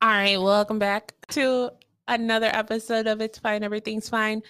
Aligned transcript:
All 0.00 0.10
right, 0.10 0.40
welcome 0.40 0.78
back 0.78 1.12
to 1.30 1.72
another 2.06 2.46
episode 2.52 3.08
of 3.08 3.20
It's 3.20 3.40
Fine, 3.40 3.64
Everything's 3.64 4.08
Fine. 4.08 4.42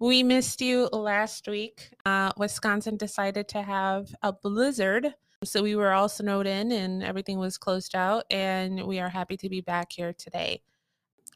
We 0.00 0.24
missed 0.24 0.60
you 0.60 0.86
last 0.86 1.46
week. 1.46 1.90
Uh, 2.04 2.32
Wisconsin 2.36 2.96
decided 2.96 3.46
to 3.50 3.62
have 3.62 4.12
a 4.22 4.32
blizzard. 4.32 5.14
So 5.44 5.62
we 5.62 5.76
were 5.76 5.92
all 5.92 6.08
snowed 6.08 6.48
in 6.48 6.72
and 6.72 7.04
everything 7.04 7.38
was 7.38 7.56
closed 7.56 7.94
out. 7.94 8.24
And 8.32 8.84
we 8.84 8.98
are 8.98 9.08
happy 9.08 9.36
to 9.36 9.48
be 9.48 9.60
back 9.60 9.92
here 9.92 10.12
today. 10.12 10.60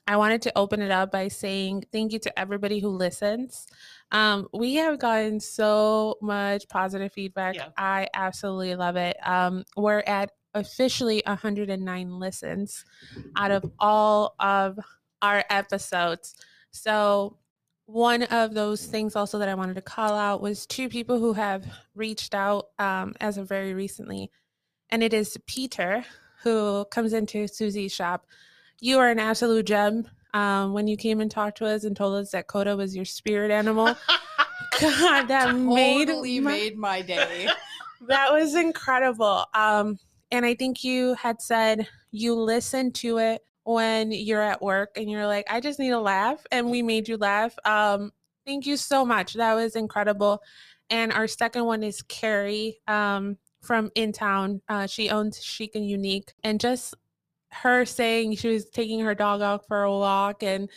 I 0.05 0.17
wanted 0.17 0.43
to 0.43 0.59
open 0.59 0.83
it 0.83 0.91
up 0.91 1.13
by 1.13 1.29
saying 1.29 1.85
thank 1.93 2.13
you 2.13 2.19
to 2.19 2.37
everybody 2.37 2.81
who 2.81 2.89
listens. 2.89 3.69
Um, 4.11 4.49
we 4.53 4.75
have 4.75 4.99
gotten 4.99 5.39
so 5.39 6.17
much 6.21 6.69
positive 6.69 7.13
feedback. 7.13 7.55
Yeah. 7.55 7.69
I 7.77 8.09
absolutely 8.15 8.75
love 8.75 8.97
it. 8.97 9.17
Um, 9.25 9.65
we're 9.77 10.03
at 10.09 10.33
officially 10.55 11.23
109 11.27 12.19
listens 12.19 12.85
out 13.37 13.51
of 13.51 13.71
all 13.79 14.35
of 14.41 14.79
our 15.23 15.45
episodes. 15.51 16.35
So, 16.71 17.37
one 17.87 18.23
of 18.23 18.55
those 18.55 18.87
things 18.87 19.17
also 19.17 19.39
that 19.41 19.49
I 19.49 19.55
wanted 19.55 19.75
to 19.75 19.83
call 19.83 20.13
out 20.13 20.41
was 20.41 20.65
two 20.65 20.89
people 20.89 21.19
who 21.19 21.33
have 21.33 21.67
reached 21.97 22.37
out 22.37 22.67
um, 22.79 23.15
as 23.21 23.37
of 23.37 23.49
very 23.49 23.75
recently. 23.75 24.31
And 24.91 25.03
it 25.03 25.13
is 25.13 25.37
Peter, 25.47 26.05
who 26.43 26.85
comes 26.93 27.13
into 27.13 27.49
Susie's 27.49 27.93
shop. 27.93 28.27
You 28.81 28.99
are 28.99 29.11
an 29.11 29.19
absolute 29.19 29.67
gem. 29.67 30.07
Um, 30.33 30.73
when 30.73 30.87
you 30.87 30.97
came 30.97 31.21
and 31.21 31.29
talked 31.29 31.59
to 31.59 31.67
us 31.67 31.83
and 31.83 31.97
told 31.97 32.15
us 32.15 32.31
that 32.31 32.47
Koda 32.47 32.77
was 32.77 32.95
your 32.95 33.05
spirit 33.05 33.51
animal, 33.51 33.87
God, 34.81 35.27
that 35.27 35.57
made 35.57 36.07
totally 36.07 36.39
my- 36.39 36.53
made 36.53 36.79
my 36.79 37.03
day. 37.03 37.49
that 38.07 38.33
was 38.33 38.55
incredible. 38.55 39.47
Um, 39.53 39.99
and 40.31 40.45
I 40.47 40.55
think 40.55 40.85
you 40.85 41.15
had 41.15 41.41
said 41.41 41.87
you 42.11 42.35
listen 42.35 42.93
to 42.93 43.19
it 43.19 43.43
when 43.65 44.11
you're 44.13 44.43
at 44.43 44.63
work 44.63 44.91
and 44.97 45.11
you're 45.11 45.27
like, 45.27 45.47
I 45.51 45.61
just 45.61 45.79
need 45.79 45.91
a 45.91 46.01
laugh. 46.01 46.45
And 46.51 46.71
we 46.71 46.83
made 46.83 47.09
you 47.09 47.17
laugh. 47.17 47.55
Um, 47.65 48.11
thank 48.47 48.67
you 48.67 48.77
so 48.77 49.05
much. 49.05 49.35
That 49.35 49.55
was 49.55 49.77
incredible. 49.77 50.43
And 50.89 51.13
our 51.13 51.27
second 51.29 51.65
one 51.67 51.83
is 51.83 52.03
Carrie 52.03 52.81
um, 52.89 53.37
from 53.63 53.91
In 53.95 54.13
Town. 54.13 54.61
Uh, 54.69 54.87
she 54.87 55.11
owns 55.11 55.43
Chic 55.43 55.75
and 55.75 55.89
Unique. 55.89 56.33
And 56.43 56.59
just 56.59 56.95
her 57.53 57.85
saying 57.85 58.37
she 58.37 58.49
was 58.49 58.71
taking 58.71 59.01
her 59.01 59.15
dog 59.15 59.43
out 59.43 59.67
for 59.67 59.83
a 59.83 59.91
walk 59.91 60.43
and 60.43 60.69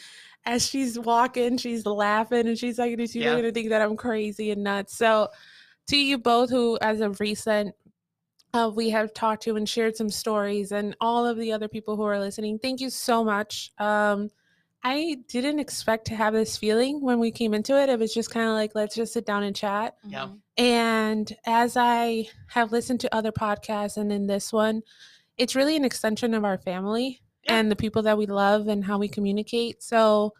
as 0.45 0.67
she's 0.67 0.99
walking, 0.99 1.57
she's 1.57 1.85
laughing 1.85 2.47
and 2.47 2.57
she's 2.57 2.77
like, 2.77 2.97
These 2.97 3.13
people 3.13 3.29
Yeah. 3.29 3.35
gonna 3.37 3.51
think 3.53 3.69
that 3.69 3.81
I'm 3.81 3.95
crazy 3.95 4.51
and 4.51 4.63
nuts. 4.63 4.97
So 4.97 5.29
to 5.87 5.97
you 5.97 6.17
both 6.17 6.49
who 6.49 6.77
as 6.81 6.99
of 6.99 7.19
recent 7.21 7.73
uh, 8.53 8.69
we 8.73 8.89
have 8.89 9.13
talked 9.13 9.43
to 9.43 9.55
and 9.55 9.67
shared 9.67 9.95
some 9.95 10.09
stories 10.09 10.71
and 10.71 10.95
all 11.01 11.25
of 11.25 11.37
the 11.37 11.51
other 11.51 11.67
people 11.67 11.95
who 11.95 12.03
are 12.03 12.19
listening 12.19 12.59
thank 12.59 12.79
you 12.79 12.89
so 12.89 13.23
much 13.23 13.71
um, 13.79 14.29
i 14.83 15.17
didn't 15.27 15.59
expect 15.59 16.05
to 16.05 16.15
have 16.15 16.33
this 16.33 16.55
feeling 16.57 17.01
when 17.01 17.19
we 17.19 17.31
came 17.31 17.53
into 17.53 17.79
it 17.81 17.89
it 17.89 17.97
was 17.99 18.13
just 18.13 18.29
kind 18.31 18.47
of 18.47 18.53
like 18.53 18.71
let's 18.75 18.95
just 18.95 19.13
sit 19.13 19.25
down 19.25 19.43
and 19.43 19.55
chat 19.55 19.95
Yeah. 20.07 20.25
Mhm. 20.27 20.39
and 20.57 21.35
as 21.45 21.75
i 21.77 22.27
have 22.47 22.71
listened 22.71 22.99
to 23.01 23.15
other 23.15 23.31
podcasts 23.31 23.97
and 23.97 24.11
in 24.11 24.27
this 24.27 24.53
one 24.53 24.81
it's 25.37 25.55
really 25.55 25.75
an 25.75 25.85
extension 25.85 26.33
of 26.35 26.43
our 26.45 26.57
family 26.59 27.21
Yeah. 27.45 27.57
and 27.59 27.71
the 27.71 27.75
people 27.75 28.03
that 28.03 28.17
we 28.17 28.27
love 28.27 28.67
and 28.67 28.83
how 28.85 28.97
we 28.99 29.07
communicate 29.07 29.81
so 29.81 30.33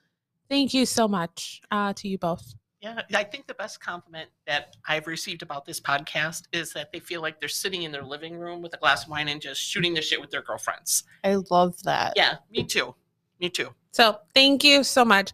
thank 0.50 0.74
you 0.74 0.86
so 0.86 1.08
much 1.08 1.62
uh, 1.72 1.94
to 1.94 2.08
you 2.08 2.18
both 2.20 2.54
Yeah, 2.84 3.02
I 3.16 3.24
think 3.24 3.48
the 3.48 3.54
best 3.54 3.80
compliment 3.80 4.30
that 4.46 4.76
I've 4.86 5.08
received 5.08 5.42
about 5.42 5.64
this 5.66 5.80
podcast 5.80 6.48
is 6.52 6.74
that 6.74 6.92
they 6.92 7.00
feel 7.00 7.22
like 7.22 7.40
they're 7.40 7.48
sitting 7.48 7.84
in 7.84 7.94
their 7.94 8.04
living 8.04 8.38
room 8.38 8.62
with 8.62 8.74
a 8.74 8.78
glass 8.78 9.06
of 9.06 9.10
wine 9.10 9.30
and 9.30 9.40
just 9.40 9.62
shooting 9.62 9.94
the 9.94 10.02
shit 10.02 10.20
with 10.20 10.32
their 10.32 10.42
girlfriends. 10.42 11.06
I 11.24 11.36
love 11.50 11.82
that. 11.84 12.12
Yeah, 12.18 12.36
me 12.52 12.66
too. 12.66 12.94
Me 13.40 13.50
too. 13.50 13.70
So 13.92 14.18
thank 14.34 14.66
you 14.66 14.84
so 14.84 15.06
much. 15.06 15.32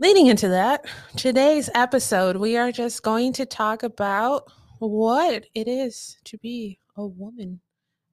Leading 0.00 0.26
into 0.26 0.48
that, 0.48 0.86
today's 1.14 1.70
episode, 1.72 2.36
we 2.36 2.56
are 2.56 2.72
just 2.72 3.04
going 3.04 3.32
to 3.34 3.46
talk 3.46 3.84
about 3.84 4.50
what 4.80 5.46
it 5.54 5.68
is 5.68 6.16
to 6.24 6.36
be 6.38 6.80
a 6.96 7.06
woman. 7.06 7.60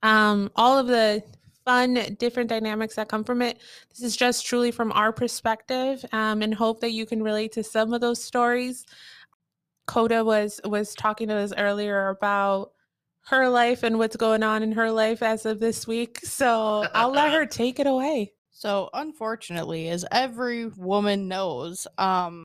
Um, 0.04 0.52
all 0.56 0.78
of 0.78 0.86
the 0.86 1.24
fun, 1.66 2.16
different 2.20 2.50
dynamics 2.50 2.96
that 2.96 3.10
come 3.10 3.24
from 3.24 3.42
it. 3.42 3.60
This 3.90 4.02
is 4.02 4.16
just 4.16 4.46
truly 4.46 4.72
from 4.72 4.92
our 4.92 5.12
perspective, 5.12 6.06
um, 6.14 6.42
and 6.42 6.54
hope 6.54 6.80
that 6.82 6.92
you 6.92 7.06
can 7.06 7.22
relate 7.22 7.52
to 7.54 7.64
some 7.64 7.94
of 7.94 8.02
those 8.02 8.24
stories. 8.24 8.86
Koda 9.88 10.24
was 10.24 10.62
was 10.64 10.96
talking 10.96 11.28
to 11.28 11.36
us 11.36 11.54
earlier 11.58 12.10
about 12.10 12.72
her 13.28 13.50
life 13.50 13.84
and 13.84 13.98
what's 13.98 14.16
going 14.16 14.44
on 14.44 14.62
in 14.64 14.72
her 14.72 14.92
life 14.92 15.24
as 15.24 15.46
of 15.46 15.60
this 15.60 15.88
week. 15.88 16.20
So 16.24 16.88
I'll 16.94 17.12
let 17.12 17.34
her 17.34 17.46
take 17.48 17.80
it 17.80 17.88
away. 17.88 18.34
So 18.52 18.90
unfortunately, 18.94 19.90
as 19.90 20.06
every 20.12 20.68
woman 20.68 21.28
knows, 21.28 21.88
um, 21.98 22.44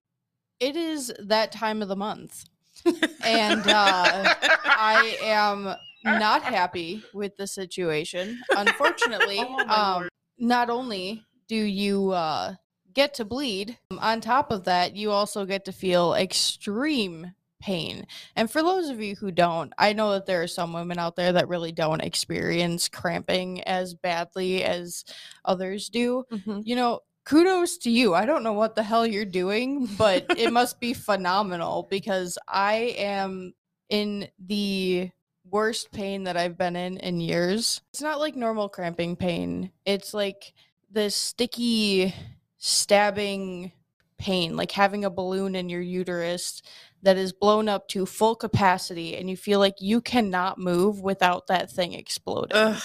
it 0.59 0.77
is 0.77 1.13
that 1.21 1.53
time 1.53 1.83
of 1.83 1.89
the 1.89 1.97
month. 1.97 2.45
And, 3.23 3.61
uh, 3.67 4.35
I 4.65 5.19
am 5.23 5.75
not 6.05 6.43
happy 6.59 7.03
with 7.12 7.37
the 7.37 7.47
situation. 7.47 8.41
Unfortunately, 8.56 9.38
Oh, 9.41 9.69
um, 9.69 10.09
not 10.38 10.71
only 10.71 11.25
do 11.49 11.56
you 11.56 12.11
uh, 12.12 12.55
get 12.94 13.15
to 13.15 13.25
bleed, 13.25 13.78
on 13.99 14.21
top 14.21 14.50
of 14.50 14.65
that, 14.65 14.97
you 14.97 15.10
also 15.10 15.44
get 15.44 15.65
to 15.66 15.72
feel 15.72 16.15
extreme 16.15 17.33
pain. 17.60 18.06
And 18.37 18.50
for 18.50 18.62
those 18.62 18.89
of 18.89 19.03
you 19.03 19.15
who 19.16 19.31
don't, 19.31 19.72
I 19.77 19.93
know 19.93 20.12
that 20.12 20.25
there 20.27 20.43
are 20.43 20.47
some 20.49 20.72
women 20.72 20.99
out 20.99 21.15
there 21.16 21.33
that 21.33 21.49
really 21.49 21.72
don't 21.72 22.00
experience 22.00 22.89
cramping 22.89 23.62
as 23.65 23.93
badly 23.94 24.65
as 24.65 25.05
others 25.44 25.89
do. 25.91 26.25
Mhm. 26.33 26.62
You 26.65 26.77
know, 26.77 27.00
kudos 27.27 27.77
to 27.78 27.91
you. 27.91 28.15
I 28.15 28.25
don't 28.25 28.43
know 28.43 28.55
what 28.55 28.77
the 28.77 28.83
hell 28.83 29.06
you're 29.06 29.27
doing, 29.27 29.87
but 29.99 30.25
it 30.39 30.50
must 30.53 30.81
be 30.81 30.94
phenomenal 30.94 31.87
because 31.91 32.39
I 32.49 32.94
am 32.97 33.53
in 33.91 34.28
the 34.39 35.10
worst 35.50 35.91
pain 35.93 36.25
that 36.25 36.37
I've 36.37 36.56
been 36.56 36.77
in 36.77 36.99
in 36.99 37.21
years. 37.21 37.81
It's 37.93 38.03
not 38.03 38.21
like 38.21 38.37
normal 38.37 38.69
cramping 38.69 39.16
pain. 39.16 39.71
It's 39.84 40.15
like 40.15 40.53
this 40.91 41.15
sticky 41.16 42.15
stabbing 42.59 43.72
pain, 44.19 44.56
like 44.56 44.71
having 44.72 45.05
a 45.05 45.10
balloon 45.10 45.55
in 45.55 45.69
your 45.69 45.81
uterus 45.81 46.62
that 47.03 47.16
is 47.16 47.33
blown 47.33 47.69
up 47.69 47.89
to 47.89 48.05
full 48.05 48.34
capacity 48.34 49.16
and 49.16 49.31
you 49.31 49.37
feel 49.37 49.59
like 49.59 49.77
you 49.81 50.00
cannot 50.00 50.59
move 50.59 51.00
without 51.00 51.47
that 51.47 51.71
thing 51.71 51.94
exploding 51.94 52.50
Ugh. 52.55 52.83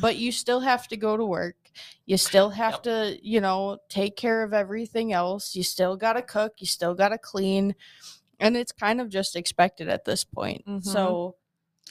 but 0.00 0.14
you 0.16 0.30
still 0.30 0.60
have 0.60 0.86
to 0.88 0.96
go 0.96 1.16
to 1.16 1.24
work. 1.24 1.56
You 2.04 2.16
still 2.16 2.50
have 2.50 2.74
Yep. 2.74 2.82
to, 2.84 3.18
you 3.22 3.40
know, 3.40 3.78
take 3.88 4.16
care 4.16 4.42
of 4.44 4.52
everything 4.54 5.12
else. 5.12 5.56
You 5.56 5.64
still 5.64 5.96
got 5.96 6.12
to 6.12 6.22
cook. 6.22 6.54
You 6.58 6.66
still 6.66 6.94
got 6.94 7.08
to 7.08 7.18
clean. 7.18 7.74
And 8.38 8.56
it's 8.56 8.70
kind 8.72 9.00
of 9.00 9.08
just 9.08 9.34
expected 9.34 9.88
at 9.88 10.04
this 10.04 10.22
point. 10.22 10.64
Mhm. 10.66 10.84
So, 10.84 11.34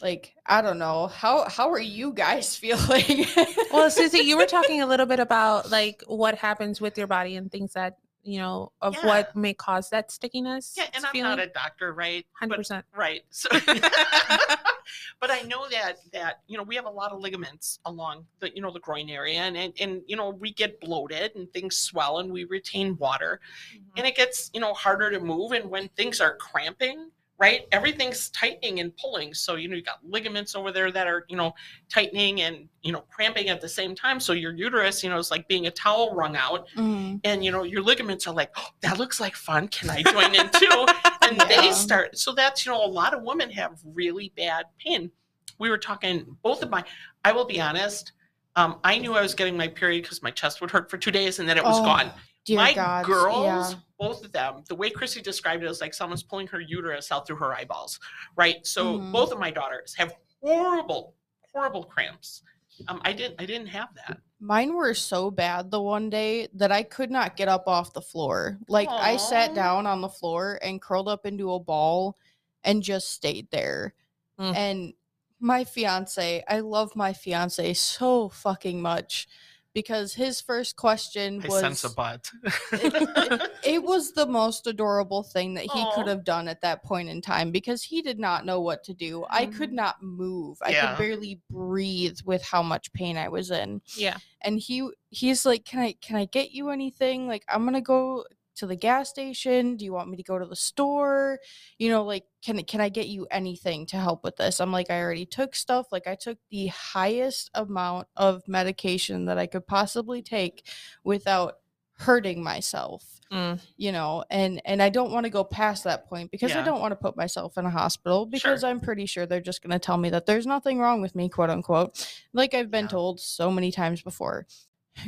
like, 0.01 0.33
I 0.45 0.61
don't 0.61 0.77
know. 0.77 1.07
How 1.07 1.47
how 1.49 1.69
are 1.71 1.79
you 1.79 2.13
guys 2.13 2.55
feeling? 2.61 3.25
Well, 3.71 3.89
Susie, 3.89 4.19
you 4.19 4.37
were 4.37 4.45
talking 4.45 4.81
a 4.81 4.87
little 4.87 5.05
bit 5.05 5.19
about 5.19 5.71
like 5.71 6.03
what 6.07 6.35
happens 6.35 6.81
with 6.81 6.97
your 6.97 7.07
body 7.07 7.35
and 7.35 7.51
things 7.51 7.73
that 7.73 7.97
you 8.23 8.39
know 8.39 8.71
of 8.81 8.95
Yeah. 8.95 9.05
what 9.05 9.35
may 9.35 9.53
cause 9.53 9.89
that 9.91 10.11
stickiness. 10.11 10.73
Yeah, 10.75 10.87
and 10.93 11.05
I'm 11.05 11.19
not 11.21 11.39
a 11.39 11.47
doctor, 11.47 11.93
right? 11.93 12.25
hundred 12.33 12.53
But- 12.53 12.57
percent. 12.57 12.85
Right. 12.95 13.23
So, 13.29 13.49
but 15.19 15.31
I 15.31 15.41
know 15.41 15.67
that 15.69 15.97
that 16.11 16.41
you 16.47 16.57
know 16.57 16.63
we 16.63 16.75
have 16.75 16.85
a 16.85 16.89
lot 16.89 17.11
of 17.11 17.19
ligaments 17.19 17.79
along 17.85 18.25
the 18.39 18.53
you 18.53 18.61
know 18.61 18.71
the 18.71 18.79
groin 18.79 19.09
area, 19.09 19.39
and 19.39 19.55
and, 19.55 19.73
and 19.79 20.01
you 20.07 20.15
know 20.15 20.29
we 20.29 20.51
get 20.51 20.81
bloated 20.81 21.35
and 21.35 21.51
things 21.53 21.77
swell, 21.77 22.19
and 22.19 22.31
we 22.31 22.43
retain 22.45 22.97
water, 22.97 23.39
mm-hmm. 23.73 23.83
and 23.97 24.07
it 24.07 24.15
gets 24.15 24.49
you 24.53 24.59
know 24.59 24.73
harder 24.73 25.09
to 25.11 25.19
move. 25.19 25.51
And 25.51 25.69
when 25.69 25.87
things 25.89 26.19
are 26.19 26.35
cramping, 26.35 27.11
right, 27.37 27.61
everything's 27.71 28.29
tightening 28.29 28.79
and 28.79 28.95
pulling. 28.97 29.33
So 29.33 29.55
you 29.55 29.67
know 29.67 29.75
you 29.75 29.83
got 29.83 29.99
ligaments 30.07 30.55
over 30.55 30.71
there 30.71 30.91
that 30.91 31.07
are 31.07 31.25
you 31.27 31.35
know 31.37 31.53
tightening 31.89 32.41
and 32.41 32.67
you 32.81 32.91
know 32.91 33.01
cramping 33.13 33.49
at 33.49 33.61
the 33.61 33.69
same 33.69 33.95
time. 33.95 34.19
So 34.19 34.33
your 34.33 34.53
uterus, 34.53 35.03
you 35.03 35.09
know, 35.09 35.17
is 35.17 35.31
like 35.31 35.47
being 35.47 35.67
a 35.67 35.71
towel 35.71 36.15
wrung 36.15 36.35
out, 36.35 36.67
Mhm. 36.75 37.19
and 37.23 37.43
you 37.43 37.51
know 37.51 37.63
your 37.63 37.81
ligaments 37.81 38.27
are 38.27 38.33
like 38.33 38.51
oh, 38.57 38.67
that 38.81 38.97
looks 38.99 39.19
like 39.19 39.35
fun. 39.35 39.67
Can 39.67 39.89
i 39.89 40.01
join 40.03 40.33
in 40.35 40.49
too? 40.51 40.85
And 41.27 41.41
they 41.49 41.71
start 41.71 42.17
so 42.19 42.33
that's 42.33 42.65
you 42.67 42.71
know 42.71 42.85
a 42.85 42.87
lot 42.87 43.15
of 43.15 43.23
women 43.23 43.49
have 43.49 43.79
really 43.83 44.31
bad 44.37 44.65
pain. 44.77 45.09
We 45.57 45.71
were 45.71 45.77
talking 45.79 46.37
both 46.43 46.61
of 46.61 46.69
my 46.69 46.83
i 47.23 47.31
will 47.31 47.45
be 47.45 47.59
honest 47.59 48.11
um, 48.55 48.77
i 48.83 48.99
knew 48.99 49.13
i 49.15 49.21
was 49.23 49.33
getting 49.33 49.57
my 49.57 49.67
period 49.67 50.03
because 50.03 50.21
my 50.21 50.29
chest 50.29 50.61
would 50.61 50.69
hurt 50.69 50.87
for 50.91 50.97
two 50.99 51.09
days 51.09 51.39
and 51.39 51.49
then 51.49 51.57
it 51.57 51.63
was 51.63 51.79
Oh, 51.79 51.83
gone 51.85 52.11
Dear 52.45 52.57
my 52.57 53.03
girls 53.03 53.71
Yeah. 53.71 53.79
both 53.99 54.23
of 54.23 54.31
them 54.31 54.63
the 54.69 54.75
way 54.75 54.89
chrissy 54.89 55.21
described 55.21 55.63
it 55.63 55.67
was 55.67 55.81
like 55.81 55.93
someone's 55.93 56.23
pulling 56.23 56.47
her 56.47 56.59
uterus 56.59 57.11
out 57.11 57.25
through 57.25 57.37
her 57.37 57.53
eyeballs 57.53 57.99
right 58.35 58.65
so 58.65 58.99
Mhm. 58.99 59.11
both 59.11 59.31
of 59.31 59.39
my 59.39 59.51
daughters 59.51 59.95
have 59.95 60.13
horrible 60.41 61.15
horrible 61.53 61.83
cramps 61.83 62.43
um, 62.87 63.01
i 63.03 63.11
didn't 63.11 63.41
i 63.41 63.45
didn't 63.45 63.67
have 63.67 63.89
that 63.95 64.19
Mine 64.41 64.75
were 64.75 64.93
so 64.93 65.31
bad 65.31 65.71
the 65.71 65.81
one 65.81 66.09
day 66.09 66.49
that 66.53 66.71
I 66.71 66.83
could 66.83 67.09
not 67.09 67.37
get 67.37 67.47
up 67.47 67.67
off 67.67 67.93
the 67.93 68.01
floor. 68.01 68.59
Like 68.67 68.89
I 68.89 69.15
sat 69.15 69.55
down 69.55 69.87
on 69.87 70.01
the 70.01 70.09
floor 70.09 70.59
and 70.61 70.81
curled 70.81 71.07
up 71.07 71.25
into 71.25 71.53
a 71.53 71.59
ball 71.59 72.17
and 72.63 72.83
just 72.83 73.11
stayed 73.11 73.49
there. 73.49 73.95
Mm. 74.37 74.55
And 74.55 74.93
my 75.39 75.63
fiance, 75.63 76.43
I 76.47 76.59
love 76.59 76.95
my 76.97 77.13
fiance 77.13 77.73
so 77.75 78.27
fucking 78.29 78.81
much, 78.81 79.27
because 79.75 80.13
his 80.15 80.41
first 80.41 80.75
question 80.77 81.41
I 81.43 81.47
was 81.47 81.59
sense 81.59 81.83
a 81.83 81.89
butt. 81.91 82.31
it, 82.71 83.51
it 83.63 83.83
was 83.83 84.13
the 84.13 84.25
most 84.25 84.65
adorable 84.65 85.21
thing 85.21 85.53
that 85.53 85.65
he 85.65 85.85
could 85.93 86.07
have 86.07 86.23
done 86.23 86.47
at 86.47 86.61
that 86.61 86.83
point 86.83 87.09
in 87.09 87.21
time 87.21 87.51
because 87.51 87.83
he 87.83 88.01
did 88.01 88.17
not 88.17 88.45
know 88.45 88.61
what 88.61 88.83
to 88.85 88.93
do. 88.95 89.25
I 89.29 89.45
could 89.45 89.69
Mhm. 89.69 89.73
not 89.73 90.01
move. 90.01 90.57
I 90.63 90.71
Yeah. 90.71 90.87
could 90.95 90.97
barely 90.97 91.41
breathe 91.51 92.17
with 92.25 92.41
how 92.43 92.63
much 92.63 92.91
pain 92.93 93.17
I 93.17 93.29
was 93.29 93.51
in. 93.51 93.81
Yeah. 93.95 94.17
And 94.41 94.59
he 94.59 94.89
he's 95.09 95.45
like, 95.45 95.65
"Can 95.65 95.79
I 95.79 95.93
can 96.01 96.15
I 96.15 96.25
get 96.25 96.51
you 96.51 96.69
anything? 96.69 97.27
Like 97.27 97.43
I'm 97.47 97.61
going 97.63 97.73
to 97.75 97.81
go 97.81 98.25
to 98.55 98.67
the 98.67 98.75
gas 98.75 99.09
station. 99.09 99.75
Do 99.77 99.85
you 99.85 99.93
want 99.93 100.09
me 100.09 100.17
to 100.17 100.23
go 100.23 100.37
to 100.39 100.45
the 100.45 100.55
store? 100.55 101.39
You 101.77 101.89
know, 101.89 102.03
like 102.03 102.25
can 102.43 102.63
can 102.63 102.81
I 102.81 102.89
get 102.89 103.07
you 103.07 103.27
anything 103.31 103.85
to 103.87 103.97
help 103.97 104.23
with 104.23 104.35
this?" 104.37 104.59
I'm 104.59 104.71
like, 104.71 104.89
"I 104.89 105.01
already 105.01 105.25
took 105.25 105.55
stuff. 105.55 105.87
Like 105.91 106.07
I 106.07 106.15
took 106.15 106.37
the 106.51 106.67
highest 106.67 107.49
amount 107.53 108.07
of 108.15 108.47
medication 108.47 109.25
that 109.25 109.37
I 109.37 109.47
could 109.47 109.67
possibly 109.67 110.21
take 110.21 110.67
without 111.03 111.55
hurting 111.97 112.43
myself." 112.43 113.03
Mm. 113.31 113.59
you 113.75 113.91
know 113.91 114.23
and 114.29 114.61
and 114.65 114.83
i 114.83 114.89
don't 114.89 115.11
want 115.11 115.23
to 115.23 115.31
go 115.31 115.43
past 115.43 115.83
that 115.85 116.07
point 116.07 116.29
because 116.29 116.55
i 116.55 116.61
don't 116.63 116.79
want 116.79 116.91
to 116.91 116.95
put 116.95 117.17
myself 117.17 117.57
in 117.57 117.65
a 117.65 117.71
hospital 117.71 118.27
because 118.27 118.63
i'm 118.63 118.79
pretty 118.79 119.07
sure 119.07 119.25
they're 119.25 119.41
just 119.41 119.63
going 119.63 119.71
to 119.71 119.79
tell 119.79 119.97
me 119.97 120.11
that 120.11 120.27
there's 120.27 120.45
nothing 120.45 120.77
wrong 120.77 121.01
with 121.01 121.15
me 121.15 121.27
quote 121.27 121.49
unquote 121.49 122.07
like 122.33 122.53
i've 122.53 122.69
been 122.69 122.85
Yeah. 122.85 122.89
told 122.89 123.19
so 123.19 123.49
many 123.49 123.71
times 123.71 124.03
before 124.03 124.45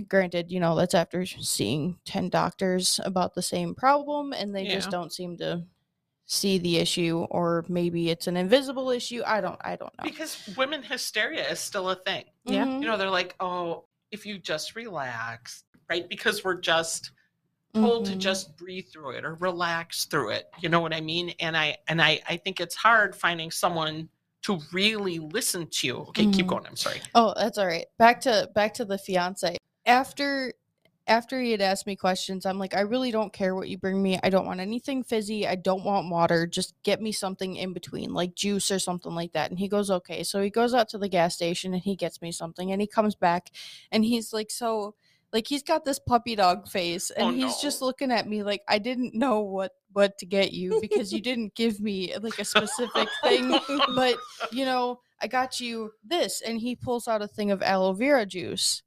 granted 0.10 0.52
you 0.52 0.60
know 0.60 0.76
that's 0.76 0.94
after 0.94 1.26
seeing 1.26 1.98
10 2.06 2.30
doctors 2.30 3.00
about 3.04 3.34
the 3.34 3.42
same 3.42 3.74
problem 3.74 4.34
and 4.34 4.54
they 4.56 4.66
just 4.66 4.90
don't 4.92 5.14
seem 5.14 5.38
to 5.38 5.64
see 6.26 6.58
the 6.58 6.78
issue 6.78 7.26
or 7.32 7.64
maybe 7.70 8.10
it's 8.10 8.28
an 8.28 8.36
invisible 8.36 8.90
issue 8.92 9.22
i 9.26 9.40
don't 9.40 9.60
i 9.64 9.76
don't 9.78 9.94
know 9.98 10.04
because 10.04 10.46
women 10.58 10.84
hysteria 10.84 11.48
is 11.50 11.60
still 11.60 11.90
a 11.90 11.96
thing. 11.96 12.26
Yeah. 12.46 12.66
Mhm, 12.66 12.82
You 12.82 12.88
know, 12.88 12.98
they're 12.98 13.10
like, 13.10 13.36
oh, 13.40 13.86
if 14.12 14.26
you 14.26 14.38
just 14.40 14.76
relax, 14.76 15.64
right? 15.90 16.08
Because 16.08 16.44
we're 16.46 16.60
just 16.62 17.12
told 17.74 18.06
to 18.06 18.14
mhm. 18.14 18.18
just 18.20 18.56
breathe 18.58 18.86
through 18.92 19.12
it 19.12 19.26
or 19.26 19.36
relax 19.36 20.06
through 20.06 20.32
it. 20.32 20.50
You 20.62 20.70
know 20.70 20.80
what 20.80 20.94
I 20.94 21.02
mean? 21.02 21.34
And 21.40 21.56
I 21.58 21.78
and 21.88 22.02
I 22.02 22.22
I 22.28 22.38
think 22.38 22.60
it's 22.62 22.76
hard 22.76 23.16
finding 23.16 23.52
someone 23.52 24.08
to 24.44 24.60
really 24.72 25.20
listen 25.20 25.68
to 25.68 25.88
you. 25.88 25.96
Okay, 26.10 26.26
keep 26.28 26.46
Mhm. 26.46 26.50
going. 26.50 26.66
I'm 26.66 26.76
sorry. 26.78 27.02
Oh, 27.16 27.34
that's 27.36 27.58
all 27.58 27.68
right. 27.68 27.86
Back 27.98 28.22
to 28.22 28.50
back 28.56 28.74
to 28.76 28.86
the 28.86 28.98
fiance. 28.98 29.58
After 29.88 30.54
after 31.08 31.40
he 31.40 31.52
had 31.52 31.62
asked 31.62 31.88
me 31.88 31.96
questions, 31.96 32.46
I'm 32.46 32.60
like, 32.60 32.76
I 32.76 32.82
really 32.82 33.12
don't 33.12 33.32
care 33.32 33.56
what 33.56 33.70
you 33.70 33.78
bring 33.78 34.04
me. 34.04 34.20
I 34.22 34.30
don't 34.30 34.46
want 34.46 34.60
anything 34.60 35.04
fizzy. 35.04 35.48
I 35.48 35.56
don't 35.56 35.86
want 35.86 36.10
water. 36.10 36.46
Just 36.46 36.74
get 36.84 37.02
me 37.02 37.14
something 37.14 37.56
in 37.56 37.72
between, 37.72 38.14
like 38.14 38.36
juice 38.36 38.70
or 38.72 38.80
something 38.80 39.16
like 39.16 39.32
that. 39.32 39.50
And 39.50 39.58
he 39.58 39.70
goes, 39.70 39.90
okay. 39.90 40.24
So 40.24 40.42
he 40.42 40.50
goes 40.50 40.74
out 40.74 40.90
to 40.90 40.98
the 40.98 41.08
gas 41.08 41.34
station 41.34 41.74
and 41.74 41.82
he 41.82 41.96
gets 41.96 42.22
me 42.22 42.34
something. 42.34 42.72
And 42.72 42.82
he 42.82 42.88
comes 42.88 43.16
back 43.16 43.52
and 43.90 44.04
he's 44.04 44.34
like, 44.34 44.52
so 44.52 44.96
like 45.34 45.48
he's 45.48 45.64
got 45.64 45.86
this 45.86 46.00
puppy 46.00 46.36
dog 46.36 46.68
face 46.68 47.12
oh, 47.18 47.28
and 47.28 47.42
Oh, 47.42 47.46
he's 47.46 47.58
just 47.58 47.82
looking 47.82 48.12
at 48.12 48.28
me 48.28 48.44
like 48.44 48.62
I 48.68 48.80
didn't 48.80 49.14
know 49.14 49.42
what 49.42 49.74
what 49.94 50.18
to 50.20 50.26
get 50.26 50.54
you 50.54 50.80
because 50.82 51.12
you 51.12 51.22
didn't 51.22 51.56
give 51.56 51.80
me 51.80 52.14
like 52.22 52.40
a 52.40 52.46
specific 52.46 53.10
thing 53.24 53.58
but 53.96 54.18
you 54.52 54.66
know, 54.66 55.00
I 55.22 55.28
got 55.28 55.60
you 55.60 55.92
this. 56.04 56.42
And 56.42 56.60
he 56.60 56.76
pulls 56.76 57.08
out 57.08 57.22
a 57.22 57.28
thing 57.28 57.52
of 57.52 57.62
aloe 57.62 57.94
vera 57.94 58.26
juice. 58.26 58.84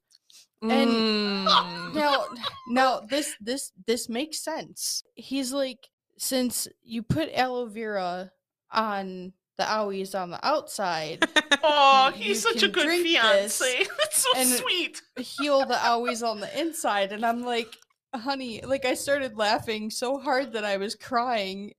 And- 0.62 0.90
Mm. 0.90 1.94
Now, 1.94 2.24
now 2.68 3.00
this 3.00 3.34
this 3.40 3.72
this 3.86 4.08
makes 4.08 4.40
sense. 4.44 5.02
He's 5.14 5.52
like, 5.52 5.88
since 6.18 6.68
you 6.82 7.02
put 7.02 7.30
aloe 7.32 7.66
vera 7.66 8.30
on 8.70 9.32
the 9.56 9.64
owies 9.64 10.14
on 10.18 10.30
the 10.30 10.46
outside, 10.46 11.26
Oh, 11.62 12.12
he's 12.14 12.42
such 12.42 12.62
a 12.62 12.68
good 12.68 12.86
fiance. 13.02 13.86
That's 13.98 14.18
so 14.22 14.30
and- 14.36 14.48
sweet. 14.48 15.02
heal 15.18 15.60
the 15.66 15.74
owies 15.74 16.26
on 16.26 16.40
the 16.40 16.60
inside. 16.60 17.12
And 17.12 17.24
I'm 17.24 17.42
like, 17.42 17.74
honey, 18.14 18.60
like 18.62 18.84
I 18.84 18.94
started 18.94 19.36
laughing 19.36 19.90
so 19.90 20.18
hard 20.18 20.52
that 20.52 20.64
I 20.64 20.76
was 20.76 20.94
crying. 20.94 21.72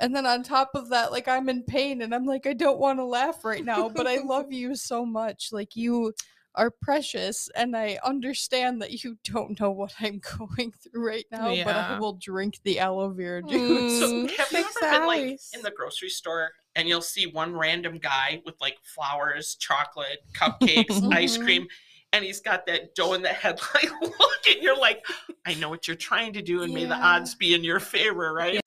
And 0.00 0.14
then 0.16 0.26
on 0.26 0.42
top 0.42 0.70
of 0.74 0.88
that, 0.90 1.12
like 1.12 1.28
I'm 1.28 1.48
in 1.48 1.62
pain 1.64 2.02
and 2.02 2.14
I'm 2.14 2.24
like, 2.26 2.46
I 2.46 2.54
don't 2.54 2.80
want 2.80 2.98
to 2.98 3.04
laugh 3.04 3.44
right 3.44 3.64
now, 3.64 3.88
but 3.88 4.06
I 4.06 4.16
love 4.18 4.52
you 4.52 4.74
so 4.74 5.04
much. 5.06 5.50
Like 5.52 5.76
you 5.76 6.12
are 6.54 6.70
precious 6.70 7.48
and 7.54 7.76
I 7.76 7.98
understand 8.04 8.82
that 8.82 9.04
you 9.04 9.16
don't 9.24 9.58
know 9.58 9.70
what 9.70 9.92
I'm 10.00 10.20
going 10.38 10.72
through 10.72 11.06
right 11.06 11.24
now, 11.30 11.54
but 11.64 11.76
I 11.76 11.98
will 11.98 12.14
drink 12.14 12.60
the 12.64 12.78
aloe 12.78 13.10
vera 13.10 13.42
juice. 13.42 13.98
So 13.98 14.06
Mm, 14.06 14.30
have 14.36 14.52
you 14.52 14.58
ever 14.58 14.70
been 14.98 15.06
like 15.06 15.38
in 15.54 15.62
the 15.62 15.70
grocery 15.70 16.08
store 16.10 16.50
and 16.76 16.88
you'll 16.88 17.00
see 17.02 17.26
one 17.26 17.54
random 17.56 17.98
guy 17.98 18.42
with 18.44 18.54
like 18.60 18.76
flowers, 18.82 19.54
chocolate, 19.56 20.18
cupcakes, 20.34 21.02
ice 21.12 21.38
Mhm. 21.38 21.42
cream, 21.44 21.66
and 22.12 22.24
he's 22.24 22.40
got 22.40 22.66
that 22.66 22.94
doe 22.94 23.14
in 23.14 23.22
the 23.22 23.28
headlight 23.28 23.90
look, 24.02 24.46
and 24.46 24.62
you're 24.62 24.76
like, 24.76 25.04
I 25.46 25.54
know 25.54 25.68
what 25.70 25.86
you're 25.88 25.96
trying 25.96 26.32
to 26.34 26.42
do, 26.42 26.62
and 26.62 26.72
may 26.74 26.84
the 26.84 26.98
odds 27.02 27.34
be 27.34 27.54
in 27.54 27.64
your 27.64 27.80
favor, 27.80 28.32
right? 28.34 28.60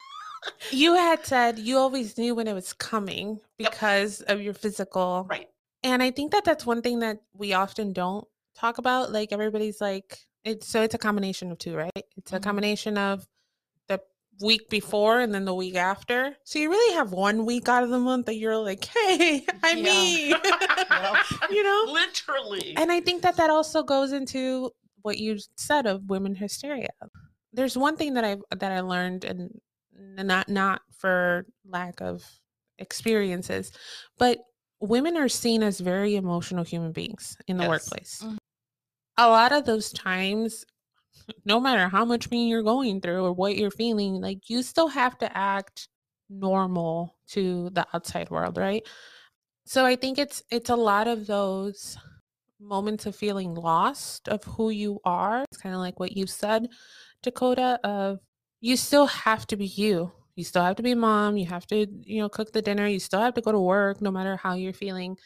you 0.71 0.95
had 0.95 1.23
said 1.25 1.59
you 1.59 1.77
always 1.77 2.17
knew 2.17 2.33
when 2.33 2.47
it 2.47 2.53
was 2.53 2.73
coming 2.73 3.39
Yep. 3.59 3.71
because 3.71 4.21
of 4.21 4.41
your 4.41 4.53
physical 4.53 5.27
Right. 5.29 5.47
And 5.85 6.03
i 6.03 6.11
think 6.11 6.31
that 6.33 6.43
that's 6.43 6.65
one 6.65 6.81
thing 6.81 6.99
that 6.99 7.19
we 7.33 7.53
often 7.53 7.93
don't 7.93 8.27
talk 8.55 8.77
about 8.77 9.11
like 9.13 9.31
everybody's 9.31 9.79
like 9.79 10.17
it's 10.43 10.67
so 10.67 10.81
it's 10.81 10.95
a 10.95 10.97
combination 10.97 11.51
of 11.51 11.57
two 11.57 11.75
right 11.75 11.91
it's 12.17 12.33
a 12.33 12.39
Mhm. 12.39 12.43
combination 12.43 12.97
of 12.97 13.25
the 13.87 13.99
week 14.41 14.67
before 14.69 15.19
and 15.19 15.33
then 15.33 15.45
the 15.45 15.53
week 15.55 15.75
after 15.75 16.35
so 16.43 16.59
you 16.59 16.69
really 16.69 16.93
have 16.95 17.11
one 17.13 17.45
week 17.45 17.69
out 17.69 17.83
of 17.83 17.89
the 17.89 17.99
month 17.99 18.25
that 18.25 18.35
you're 18.35 18.57
like 18.57 18.83
hey 18.85 19.45
i'm 19.63 19.77
Yeah. 19.77 19.83
me 19.83 20.29
Yep. 20.29 21.17
you 21.51 21.63
know 21.63 21.83
Literally. 21.93 22.73
and 22.77 22.91
I 22.91 22.99
think 23.01 23.21
that 23.23 23.37
that 23.37 23.49
also 23.49 23.83
goes 23.83 24.11
into 24.11 24.71
what 25.01 25.17
you 25.17 25.37
said 25.57 25.85
of 25.85 26.09
women 26.09 26.33
hysteria. 26.35 26.89
There's 27.53 27.77
one 27.77 27.95
thing 27.95 28.13
that 28.15 28.23
I 28.25 28.37
that 28.55 28.71
I 28.71 28.79
learned, 28.81 29.23
and 29.23 29.59
not 29.93 30.49
not 30.49 30.81
for 30.97 31.45
lack 31.65 32.01
of 32.01 32.23
experiences, 32.79 33.71
but 34.17 34.39
women 34.79 35.17
are 35.17 35.29
seen 35.29 35.63
as 35.63 35.79
very 35.79 36.15
emotional 36.15 36.63
human 36.63 36.91
beings 36.91 37.37
in 37.47 37.57
the 37.57 37.63
Yes. 37.63 37.69
workplace. 37.69 38.21
Mhm. 38.23 38.37
A 39.17 39.29
lot 39.29 39.51
of 39.51 39.65
those 39.65 39.91
times, 39.93 40.65
no 41.45 41.59
matter 41.59 41.87
how 41.87 42.05
much 42.05 42.29
pain 42.29 42.47
you're 42.47 42.63
going 42.63 43.01
through 43.01 43.23
or 43.25 43.33
what 43.33 43.55
you're 43.57 43.71
feeling, 43.71 44.21
like 44.21 44.49
you 44.49 44.61
still 44.63 44.87
have 44.89 45.17
to 45.19 45.37
act 45.37 45.87
normal 46.29 47.17
to 47.29 47.69
the 47.71 47.85
outside 47.93 48.29
world, 48.29 48.57
right? 48.57 48.85
So 49.65 49.85
I 49.85 49.95
think 49.95 50.17
it's 50.19 50.43
it's 50.51 50.69
a 50.69 50.75
lot 50.75 51.07
of 51.07 51.27
those 51.27 51.97
moments 52.59 53.05
of 53.05 53.15
feeling 53.15 53.53
lost 53.55 54.27
of 54.29 54.43
who 54.43 54.69
you 54.69 54.99
are. 55.05 55.43
It's 55.51 55.57
kind 55.61 55.75
of 55.75 55.81
like 55.81 55.99
what 55.99 56.15
you 56.17 56.27
said, 56.27 56.69
Dakota, 57.23 57.79
of 57.83 58.19
you 58.61 58.77
still 58.77 59.07
have 59.07 59.47
to 59.47 59.57
be 59.57 59.65
you. 59.67 60.11
You 60.35 60.43
still 60.43 60.63
have 60.63 60.75
to 60.77 60.83
be 60.83 60.95
mom. 60.95 61.37
You 61.37 61.45
have 61.47 61.65
to, 61.67 61.87
you 62.03 62.21
know, 62.21 62.29
cook 62.29 62.51
the 62.51 62.61
dinner. 62.61 62.87
You 62.87 62.99
still 62.99 63.21
have 63.21 63.33
to 63.35 63.41
go 63.41 63.51
to 63.51 63.59
work 63.59 64.01
no 64.01 64.11
matter 64.11 64.35
how 64.35 64.53
you're 64.55 64.73
feeling. 64.73 65.17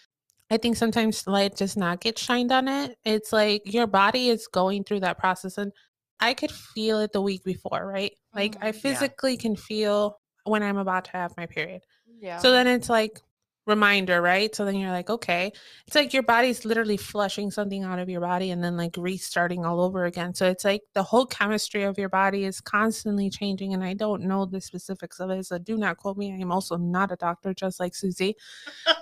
I 0.51 0.57
think 0.57 0.77
sometimes 0.77 1.27
light 1.27 1.55
does 1.55 1.77
not 1.77 2.01
get 2.01 2.17
shined 2.17 2.51
on 2.51 2.67
it. 2.67 2.97
It's 3.05 3.31
like 3.31 3.61
your 3.65 3.87
body 3.87 4.29
is 4.29 4.47
going 4.47 4.83
through 4.83 5.01
that 5.01 5.17
process. 5.17 5.57
And 5.57 5.71
I 6.19 6.33
could 6.33 6.51
feel 6.51 6.99
it 6.99 7.11
the 7.13 7.21
week 7.21 7.43
before, 7.43 7.85
right? 7.85 8.11
Like 8.33 8.55
I 8.61 8.71
Mhm. 8.71 8.73
Yeah. 8.73 8.79
physically 8.81 9.37
can 9.37 9.55
feel 9.55 10.19
when 10.43 10.63
I'm 10.63 10.77
about 10.77 11.05
to 11.05 11.11
have 11.11 11.35
my 11.37 11.45
period. 11.45 11.81
Yeah. 12.19 12.37
So 12.37 12.51
then 12.51 12.67
it's 12.67 12.89
like 12.89 13.21
reminder, 13.69 14.21
right? 14.21 14.53
So 14.53 14.65
then 14.65 14.75
you're 14.75 14.91
like, 14.91 15.09
okay. 15.09 15.53
It's 15.87 15.95
like 15.95 16.13
your 16.13 16.23
body's 16.23 16.65
literally 16.65 16.97
flushing 16.97 17.51
something 17.51 17.83
out 17.83 17.99
of 17.99 18.09
your 18.09 18.21
body 18.21 18.51
and 18.51 18.63
then 18.63 18.75
like 18.75 18.95
restarting 18.97 19.65
all 19.65 19.79
over 19.79 20.05
again. 20.05 20.33
So 20.33 20.47
it's 20.47 20.65
like 20.65 20.81
the 20.93 21.03
whole 21.03 21.25
chemistry 21.25 21.83
of 21.83 21.97
your 21.97 22.09
body 22.09 22.45
is 22.45 22.59
constantly 22.59 23.29
changing. 23.29 23.73
And 23.73 23.83
I 23.83 23.93
don't 23.93 24.23
know 24.23 24.45
the 24.45 24.59
specifics 24.59 25.19
of 25.19 25.29
it. 25.29 25.45
So 25.45 25.57
do 25.57 25.77
not 25.77 25.97
quote 25.97 26.17
me. 26.17 26.33
I 26.33 26.41
am 26.41 26.51
also 26.51 26.75
not 26.75 27.11
a 27.11 27.15
doctor, 27.15 27.53
just 27.53 27.79
like 27.79 27.95
Susie. 27.95 28.35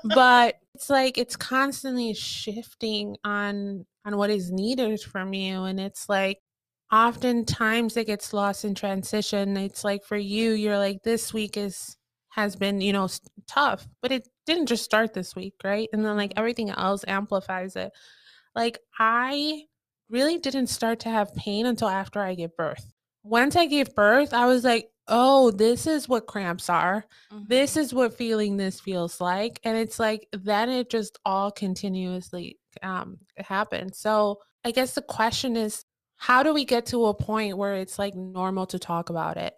but 0.03 0.55
it's 0.75 0.89
like 0.89 1.17
it's 1.17 1.35
constantly 1.35 2.13
shifting 2.13 3.15
on 3.23 3.85
on 4.05 4.17
what 4.17 4.29
is 4.29 4.51
needed 4.51 5.01
from 5.01 5.33
you. 5.33 5.63
And 5.63 5.79
it's 5.79 6.07
like 6.07 6.39
oftentimes 6.91 7.97
it 7.97 8.07
gets 8.07 8.33
lost 8.33 8.65
in 8.65 8.75
transition. 8.75 9.57
It's 9.57 9.83
like 9.83 10.03
for 10.05 10.17
you, 10.17 10.51
you're 10.51 10.77
like, 10.77 11.03
this 11.03 11.33
week 11.33 11.57
is 11.57 11.97
has 12.29 12.55
been, 12.55 12.81
you 12.81 12.93
know, 12.93 13.09
tough, 13.47 13.87
but 14.01 14.11
it 14.11 14.27
didn't 14.47 14.67
just 14.67 14.85
start 14.85 15.13
this 15.13 15.35
week, 15.35 15.55
right? 15.63 15.89
And 15.93 16.05
then 16.05 16.17
like 16.17 16.33
Mhm. 16.33 16.37
everything 16.37 16.71
else 16.71 17.05
amplifies 17.07 17.75
it. 17.77 17.93
Like 18.55 18.79
I 18.99 19.65
really 20.09 20.37
didn't 20.39 20.67
start 20.67 20.99
to 21.01 21.09
have 21.09 21.35
pain 21.35 21.65
until 21.65 21.89
after 21.89 22.21
I 22.21 22.35
gave 22.35 22.55
birth. 22.55 22.93
Once 23.23 23.55
I 23.55 23.65
gave 23.67 23.93
birth, 23.95 24.33
I 24.33 24.45
was 24.47 24.63
like, 24.63 24.89
oh, 25.07 25.51
this 25.51 25.87
is 25.87 26.07
what 26.09 26.27
cramps 26.27 26.69
are. 26.69 27.05
This 27.47 27.77
Mhm. 27.77 27.77
is 27.77 27.93
what 27.93 28.13
feeling 28.17 28.57
this 28.57 28.79
feels 28.79 29.21
like. 29.21 29.59
And 29.63 29.77
it's 29.77 29.99
like 29.99 30.27
then 30.33 30.69
it 30.69 30.89
just 30.89 31.17
all 31.25 31.51
continuously 31.51 32.59
um 32.83 33.19
happens. 33.37 33.99
So 33.99 34.41
I 34.65 34.71
guess 34.71 34.95
the 34.95 35.01
question 35.01 35.55
is 35.57 35.85
how 36.17 36.43
do 36.43 36.53
we 36.53 36.65
get 36.65 36.85
to 36.87 37.05
a 37.07 37.13
point 37.13 37.57
where 37.57 37.75
it's 37.75 37.99
like 37.99 38.15
normal 38.15 38.65
to 38.67 38.79
talk 38.79 39.09
about 39.09 39.37
it 39.37 39.53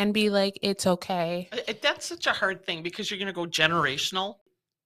and 0.00 0.14
be 0.14 0.30
like 0.30 0.58
it's 0.62 0.86
okay? 0.86 1.48
That's 1.82 2.06
such 2.06 2.26
a 2.26 2.32
hard 2.32 2.64
thing 2.64 2.82
because 2.82 3.10
you're 3.10 3.18
going 3.18 3.26
to 3.26 3.32
go 3.34 3.44
generational. 3.44 4.36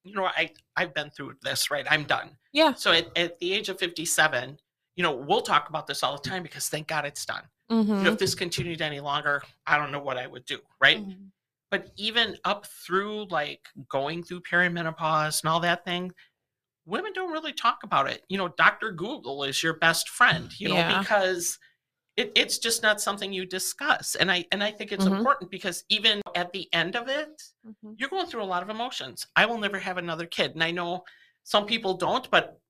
You 0.02 0.14
know, 0.14 0.26
I 0.26 0.50
I've 0.76 0.92
been 0.92 1.08
through 1.10 1.34
this, 1.42 1.70
right? 1.70 1.86
I'm 1.88 2.02
done. 2.02 2.36
Yeah. 2.52 2.74
So 2.74 2.90
at, 2.92 3.06
at 3.16 3.38
the 3.38 3.54
age 3.54 3.68
of 3.68 3.78
57, 3.78 4.58
you 4.96 5.02
know, 5.04 5.12
we'll 5.14 5.40
talk 5.40 5.68
about 5.68 5.86
this 5.86 6.02
all 6.02 6.16
the 6.20 6.28
time 6.28 6.42
because 6.42 6.68
thank 6.68 6.88
God 6.88 7.04
it's 7.06 7.24
done. 7.24 7.44
You 7.70 7.82
know, 7.82 8.12
if 8.12 8.18
this 8.18 8.34
continued 8.34 8.82
any 8.82 9.00
longer, 9.00 9.42
I 9.66 9.78
don't 9.78 9.90
know 9.90 9.98
what 10.00 10.18
I 10.18 10.26
would 10.26 10.44
do, 10.44 10.58
right? 10.80 10.98
Mhm. 10.98 11.30
But 11.70 11.90
even 11.96 12.36
up 12.44 12.66
through 12.66 13.26
like 13.30 13.66
going 13.88 14.22
through 14.22 14.42
perimenopause 14.42 15.42
and 15.42 15.48
all 15.50 15.60
that 15.60 15.84
thing, 15.84 16.12
women 16.84 17.12
don't 17.14 17.32
really 17.32 17.52
talk 17.54 17.78
about 17.82 18.08
it. 18.10 18.22
You 18.28 18.36
know, 18.36 18.48
Dr. 18.48 18.92
Google 18.92 19.44
is 19.44 19.62
your 19.62 19.74
best 19.74 20.08
friend, 20.10 20.50
you 20.60 20.68
know, 20.68 20.74
Yeah. 20.74 20.98
because 21.00 21.58
it, 22.16 22.32
it's 22.36 22.58
just 22.58 22.82
not 22.82 23.00
something 23.00 23.32
you 23.32 23.44
discuss. 23.44 24.14
And 24.14 24.30
I 24.30 24.44
and 24.52 24.62
I 24.62 24.70
think 24.70 24.92
it's 24.92 25.04
Mhm. 25.04 25.18
important 25.18 25.50
because 25.50 25.84
even 25.88 26.22
at 26.34 26.52
the 26.52 26.68
end 26.72 26.96
of 26.96 27.08
it, 27.08 27.42
Mhm. 27.66 27.94
you're 27.98 28.08
going 28.08 28.26
through 28.26 28.42
a 28.42 28.44
lot 28.54 28.62
of 28.62 28.70
emotions. 28.70 29.26
I 29.34 29.46
will 29.46 29.58
never 29.58 29.78
have 29.78 29.98
another 29.98 30.26
kid. 30.26 30.52
And 30.52 30.62
I 30.62 30.70
know 30.70 31.04
some 31.42 31.66
people 31.66 31.94
don't, 31.94 32.30
but 32.30 32.60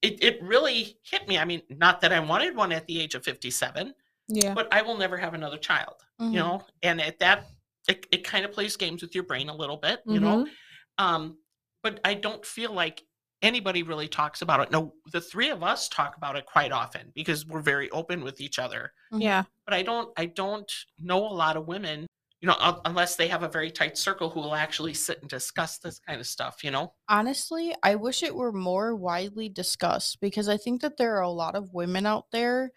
it, 0.00 0.22
it 0.24 0.42
really 0.42 0.98
hit 1.02 1.28
me. 1.28 1.36
I 1.36 1.44
mean, 1.44 1.62
not 1.68 2.00
that 2.00 2.12
I 2.12 2.20
wanted 2.20 2.56
one 2.56 2.72
at 2.72 2.86
the 2.86 2.98
age 3.00 3.14
of 3.14 3.22
57, 3.22 3.94
Yeah. 4.28 4.54
but 4.54 4.72
I 4.72 4.80
will 4.80 4.96
never 4.96 5.18
have 5.18 5.34
another 5.34 5.58
child, 5.58 6.02
Mhm. 6.20 6.32
you 6.32 6.38
know? 6.38 6.66
And 6.82 7.00
at 7.02 7.18
that, 7.18 7.46
it, 7.86 8.06
it 8.10 8.24
kind 8.24 8.46
of 8.46 8.52
plays 8.52 8.76
games 8.76 9.02
with 9.02 9.14
your 9.14 9.24
brain 9.24 9.50
a 9.50 9.54
little 9.54 9.76
bit, 9.76 10.00
you 10.06 10.20
know? 10.20 10.44
Mhm. 10.44 10.50
Um, 10.96 11.38
but 11.82 12.00
I 12.02 12.14
don't 12.14 12.46
feel 12.46 12.72
like 12.72 13.04
anybody 13.42 13.82
really 13.82 14.08
talks 14.08 14.42
about 14.42 14.60
it. 14.60 14.70
No, 14.70 14.94
the 15.12 15.20
three 15.20 15.50
of 15.50 15.62
us 15.62 15.88
talk 15.88 16.16
about 16.16 16.36
it 16.36 16.46
quite 16.46 16.72
often 16.72 17.12
because 17.14 17.46
we're 17.46 17.60
very 17.60 17.90
open 17.90 18.22
with 18.24 18.40
each 18.40 18.58
other. 18.58 18.92
Mhm. 19.12 19.22
Yeah. 19.22 19.44
But 19.66 19.74
I 19.74 19.82
don't, 19.82 20.12
I 20.16 20.26
don't 20.26 20.70
know 20.98 21.18
a 21.26 21.34
lot 21.34 21.56
of 21.56 21.66
women, 21.66 22.06
you 22.40 22.48
know, 22.48 22.80
unless 22.84 23.16
they 23.16 23.28
have 23.28 23.42
a 23.42 23.48
very 23.48 23.70
tight 23.70 23.96
circle 23.98 24.30
who 24.30 24.40
will 24.40 24.54
actually 24.54 24.94
sit 24.94 25.20
and 25.20 25.28
discuss 25.30 25.78
this 25.78 25.98
kind 25.98 26.20
of 26.20 26.26
stuff, 26.26 26.64
you 26.64 26.70
know? 26.70 26.94
Honestly, 27.08 27.74
I 27.82 27.94
wish 27.96 28.22
it 28.22 28.34
were 28.34 28.52
more 28.52 28.94
widely 28.96 29.48
discussed 29.48 30.20
because 30.20 30.48
I 30.48 30.56
think 30.56 30.80
that 30.82 30.96
there 30.96 31.16
are 31.16 31.22
a 31.22 31.30
lot 31.30 31.54
of 31.54 31.72
women 31.74 32.06
out 32.06 32.30
there 32.32 32.70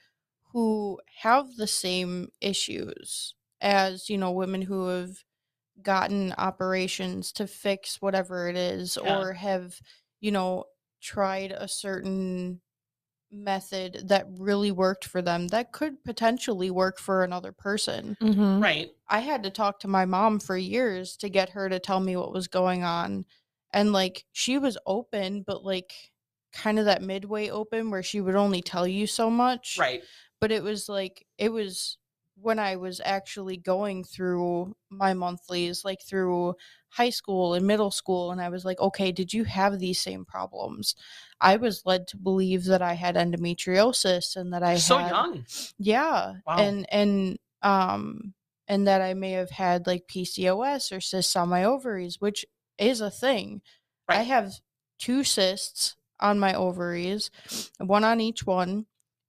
who 0.54 1.00
have 1.22 1.56
the 1.58 1.68
same 1.68 2.30
issues 2.42 3.36
as, 3.62 4.10
you 4.10 4.18
know, 4.18 4.32
women 4.32 4.62
who 4.62 4.88
have 4.88 5.12
gotten 5.82 6.34
operations 6.38 7.32
to 7.34 7.46
fix 7.48 8.02
whatever 8.02 8.48
it 8.50 8.56
is 8.56 8.98
Yeah. 9.04 9.20
or 9.20 9.34
have, 9.34 9.80
you 10.20 10.32
know, 10.32 10.66
tried 11.02 11.52
a 11.52 11.68
certain 11.68 12.62
method 13.32 14.08
that 14.10 14.28
really 14.30 14.72
worked 14.72 15.06
for 15.06 15.22
them 15.22 15.50
that 15.50 15.74
could 15.74 16.04
potentially 16.04 16.72
work 16.72 17.00
for 17.00 17.24
another 17.24 17.52
person. 17.52 18.18
Mhm. 18.22 18.62
Right. 18.62 18.96
I 19.10 19.20
had 19.20 19.44
to 19.44 19.50
talk 19.52 19.80
to 19.82 19.88
my 19.88 20.06
mom 20.06 20.40
for 20.40 20.58
years 20.58 21.18
to 21.18 21.30
get 21.30 21.50
her 21.52 21.70
to 21.70 21.80
tell 21.80 22.00
me 22.00 22.16
what 22.18 22.34
was 22.34 22.48
going 22.48 22.84
on. 22.84 23.26
And 23.74 23.94
like 23.94 24.26
she 24.34 24.58
was 24.58 24.78
open, 24.86 25.44
but 25.44 25.64
like 25.64 25.94
kind 26.54 26.80
of 26.80 26.86
that 26.86 27.02
midway 27.02 27.50
open 27.50 27.92
where 27.92 28.04
she 28.04 28.22
would 28.22 28.36
only 28.36 28.62
tell 28.62 28.88
you 28.88 29.08
so 29.08 29.30
much. 29.30 29.80
Right. 29.80 30.04
But 30.42 30.52
it 30.52 30.64
was 30.64 30.90
like 30.90 31.26
it 31.38 31.50
was 31.50 31.98
when 32.40 32.60
I 32.60 32.76
was 32.76 33.02
actually 33.04 33.58
going 33.58 34.04
through 34.04 34.76
my 34.90 35.14
monthlies, 35.14 35.84
like 35.84 36.02
through 36.02 36.56
high 36.90 37.10
school 37.10 37.54
and 37.54 37.66
middle 37.66 37.92
school, 37.92 38.32
and 38.32 38.40
I 38.42 38.50
was 38.50 38.64
like, 38.66 38.80
okay, 38.80 39.12
did 39.12 39.34
you 39.34 39.44
have 39.46 39.80
these 39.80 40.00
same 40.00 40.24
problems? 40.26 40.96
I 41.42 41.58
was 41.58 41.86
led 41.86 42.08
to 42.10 42.18
believe 42.18 42.66
that 42.66 42.82
I 42.82 42.94
had 42.94 43.16
endometriosis 43.16 44.36
and 44.36 44.54
that 44.54 44.64
I 44.64 44.76
so 44.76 44.98
had 44.98 45.10
young. 45.10 45.46
yeah 45.78 46.36
Wow. 46.46 46.58
and 46.60 46.86
and 46.92 47.40
um 47.62 48.34
and 48.68 48.88
that 48.88 49.02
i 49.02 49.14
may 49.14 49.32
have 49.32 49.50
had 49.50 49.88
like 49.88 50.08
pcos 50.08 50.96
or 50.96 51.00
cysts 51.02 51.36
on 51.36 51.50
my 51.50 51.64
ovaries 51.64 52.20
which 52.20 52.46
is 52.78 53.02
a 53.02 53.12
thing 53.12 53.62
i 54.08 54.24
have 54.24 54.54
two 55.00 55.24
cysts 55.24 55.96
on 56.20 56.40
my 56.40 56.54
ovaries 56.54 57.30
one 57.78 58.04
on 58.04 58.20
each 58.20 58.46
one 58.46 58.86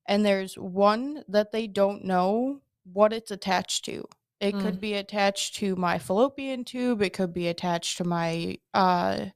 and 0.06 0.24
there's 0.24 0.54
one 0.56 1.22
that 1.28 1.52
they 1.52 1.66
don't 1.66 2.04
know 2.04 2.62
what 2.92 3.12
it's 3.12 3.30
attached 3.30 3.85
to 3.85 4.04
it 4.40 4.54
Mm. 4.54 4.62
could 4.62 4.80
be 4.80 4.95
attached 4.95 5.57
to 5.57 5.75
my 5.76 5.99
fallopian 5.99 6.64
tube 6.64 7.02
it 7.02 7.12
could 7.12 7.33
be 7.35 7.49
attached 7.49 7.97
to 7.99 8.04
my 8.04 8.57
uh 8.75 9.26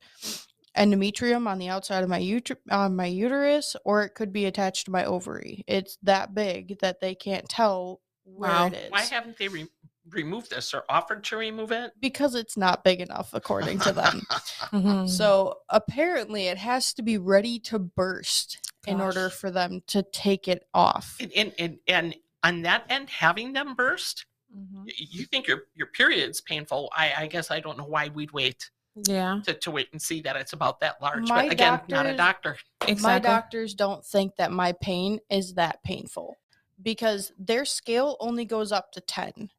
endometrium 0.76 1.46
on 1.46 1.58
the 1.58 1.68
outside 1.68 2.02
of 2.02 2.08
my 2.08 2.20
uter- 2.20 2.56
on 2.70 2.96
my 2.96 3.06
uterus 3.06 3.76
or 3.84 4.04
it 4.04 4.14
could 4.14 4.32
be 4.32 4.46
attached 4.46 4.86
to 4.86 4.90
my 4.90 5.04
ovary. 5.04 5.64
It's 5.66 5.98
that 6.02 6.34
big 6.34 6.78
that 6.80 7.00
they 7.00 7.14
can't 7.14 7.46
tell 7.48 8.00
where 8.24 8.50
Wow. 8.50 8.66
it 8.68 8.74
is. 8.74 8.90
Why 8.90 9.02
haven't 9.02 9.36
they 9.36 9.48
re- 9.48 9.68
removed 10.10 10.50
this 10.50 10.72
or 10.72 10.84
offered 10.88 11.24
to 11.24 11.36
remove 11.36 11.72
it? 11.72 11.92
because 12.00 12.34
it's 12.34 12.56
not 12.56 12.84
big 12.84 13.00
enough 13.02 13.30
according 13.34 13.80
to 13.80 13.92
them. 13.92 14.22
Mhm. 14.72 15.08
so 15.10 15.58
apparently 15.68 16.46
it 16.46 16.56
has 16.58 16.94
to 16.94 17.02
be 17.02 17.18
ready 17.18 17.58
to 17.58 17.78
burst 17.78 18.58
in 18.86 19.00
order 19.00 19.28
for 19.28 19.50
them 19.50 19.82
to 19.88 20.02
take 20.02 20.48
it 20.48 20.66
off. 20.72 21.16
and, 21.20 21.32
and, 21.36 21.52
and, 21.58 21.78
and 21.86 22.14
on 22.42 22.62
that 22.62 22.84
end, 22.88 23.10
having 23.10 23.52
them 23.52 23.74
burst, 23.74 24.26
Mhm. 24.54 24.84
you 24.96 25.24
think 25.24 25.46
your 25.46 25.64
your 25.74 25.86
period's 25.88 26.40
painful. 26.40 26.90
I, 26.94 27.12
I 27.16 27.26
guess 27.26 27.50
I 27.50 27.60
don't 27.60 27.78
know 27.78 27.84
why 27.86 28.08
we'd 28.08 28.32
wait 28.32 28.70
Yeah. 29.06 29.40
to, 29.44 29.54
to 29.54 29.70
wait 29.70 29.88
and 29.92 30.00
see 30.02 30.20
that 30.22 30.36
it's 30.36 30.52
about 30.52 30.80
that 30.80 31.00
large. 31.00 31.26
My 31.28 31.44
but 31.44 31.52
again, 31.52 31.80
not 31.88 32.04
a 32.06 32.14
doctors- 32.16 32.58
doctor. 32.80 33.02
My 33.02 33.18
doctors 33.18 33.74
don't 33.74 34.04
think 34.04 34.36
that 34.36 34.52
my 34.52 34.72
pain 34.72 35.20
is 35.30 35.54
that 35.54 35.82
painful 35.82 36.36
because 36.82 37.32
their 37.38 37.64
scale 37.64 38.16
only 38.20 38.44
goes 38.44 38.72
up 38.72 38.92
to 38.92 39.00
10. 39.00 39.50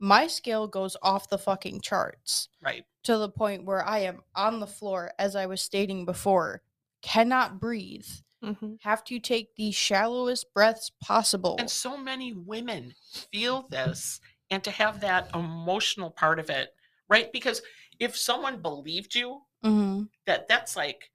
My 0.00 0.26
scale 0.26 0.66
goes 0.66 0.96
off 1.02 1.28
the 1.28 1.38
fucking 1.38 1.82
charts. 1.82 2.48
Right. 2.60 2.84
to 3.04 3.16
the 3.16 3.30
point 3.30 3.64
where 3.64 3.82
I 3.86 4.00
am 4.00 4.22
on 4.34 4.60
the 4.60 4.66
floor, 4.66 5.12
as 5.18 5.34
I 5.34 5.46
was 5.46 5.62
stating 5.62 6.04
before, 6.04 6.60
cannot 7.00 7.58
breathe, 7.58 8.06
Mhm. 8.42 8.80
have 8.82 9.04
to 9.04 9.18
take 9.18 9.54
the 9.56 9.70
shallowest 9.70 10.52
breaths 10.54 10.90
possible. 11.00 11.56
And 11.58 11.70
so 11.70 11.96
many 11.96 12.32
women 12.32 12.94
feel 13.30 13.66
this, 13.68 14.20
and 14.50 14.64
to 14.64 14.70
have 14.70 15.00
that 15.00 15.30
emotional 15.34 16.10
part 16.10 16.38
of 16.38 16.48
it, 16.50 16.74
right? 17.08 17.30
Because 17.32 17.62
if 17.98 18.16
someone 18.16 18.62
believed 18.62 19.14
you, 19.14 19.42
Mhm. 19.62 20.08
that 20.26 20.48
that's 20.48 20.76
like 20.76 21.10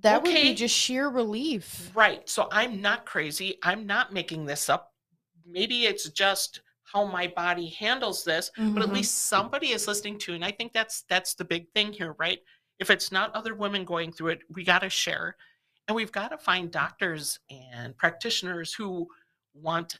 That 0.00 0.22
would 0.22 0.34
be 0.34 0.54
just 0.54 0.74
sheer 0.76 1.08
relief. 1.08 1.90
Right. 1.94 2.28
So 2.28 2.48
I'm 2.52 2.82
not 2.82 3.06
crazy. 3.06 3.58
I'm 3.62 3.86
not 3.86 4.12
making 4.12 4.44
this 4.44 4.68
up. 4.68 4.94
Maybe 5.46 5.86
it's 5.86 6.10
just 6.10 6.60
how 6.82 7.06
my 7.06 7.26
body 7.28 7.70
handles 7.70 8.22
this, 8.22 8.50
but 8.54 8.82
at 8.82 8.88
Mhm. 8.90 8.92
least 8.92 9.14
somebody 9.14 9.70
is 9.70 9.88
listening 9.88 10.18
to. 10.18 10.34
And 10.34 10.44
I 10.44 10.50
think 10.50 10.74
that's 10.74 11.02
that's 11.04 11.32
the 11.34 11.44
big 11.46 11.72
thing 11.72 11.94
here, 11.94 12.12
right? 12.18 12.42
If 12.78 12.90
it's 12.90 13.10
not 13.10 13.34
other 13.34 13.54
women 13.54 13.86
going 13.86 14.12
through 14.12 14.32
it, 14.32 14.42
we 14.50 14.64
got 14.64 14.80
to 14.80 14.90
share. 14.90 15.38
And 15.88 15.94
we've 15.94 16.12
got 16.12 16.28
to 16.32 16.38
find 16.38 16.70
doctors 16.70 17.38
and 17.50 17.96
practitioners 17.96 18.74
who 18.74 19.08
want 19.54 19.98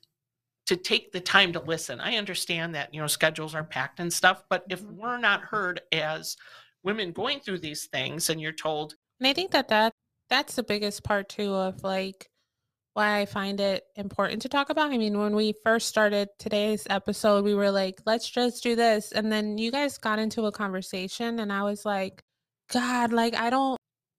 to 0.66 0.76
take 0.76 1.12
the 1.12 1.20
time 1.20 1.52
to 1.52 1.60
listen. 1.60 2.00
I 2.00 2.16
understand 2.16 2.74
that, 2.74 2.92
you 2.92 3.00
know, 3.00 3.06
schedules 3.06 3.54
are 3.54 3.62
packed 3.64 4.00
and 4.00 4.12
stuff, 4.12 4.42
but 4.48 4.64
if 4.68 4.82
Mhm. 4.82 4.96
we're 4.96 5.16
not 5.18 5.42
heard 5.42 5.80
as 5.92 6.36
women 6.82 7.12
going 7.12 7.40
through 7.40 7.58
these 7.60 7.86
things 7.86 8.30
and 8.30 8.40
you're 8.40 8.52
told, 8.52 8.96
And 9.20 9.26
I 9.28 9.32
think 9.32 9.52
that 9.52 9.68
that 9.68 9.92
that's 10.28 10.56
the 10.56 10.62
biggest 10.62 11.04
part 11.04 11.28
too 11.28 11.54
of 11.54 11.82
like 11.84 12.28
why 12.94 13.20
I 13.20 13.26
find 13.26 13.60
it 13.60 13.84
important 13.96 14.42
to 14.42 14.48
talk 14.48 14.70
about. 14.70 14.90
I 14.90 14.98
mean, 14.98 15.18
when 15.18 15.36
we 15.36 15.54
first 15.64 15.88
started 15.88 16.28
today's 16.38 16.86
episode, 16.90 17.44
we 17.44 17.54
were 17.54 17.70
like, 17.70 18.00
let's 18.06 18.28
just 18.28 18.62
do 18.62 18.74
this. 18.76 19.12
And 19.12 19.30
then 19.30 19.58
you 19.58 19.70
guys 19.70 19.98
got 19.98 20.18
into 20.18 20.46
a 20.46 20.52
conversation 20.52 21.40
and 21.40 21.52
I 21.52 21.62
was 21.62 21.84
like, 21.84 22.22
God, 22.72 23.12
like 23.12 23.34
I 23.34 23.50
don't 23.50 23.75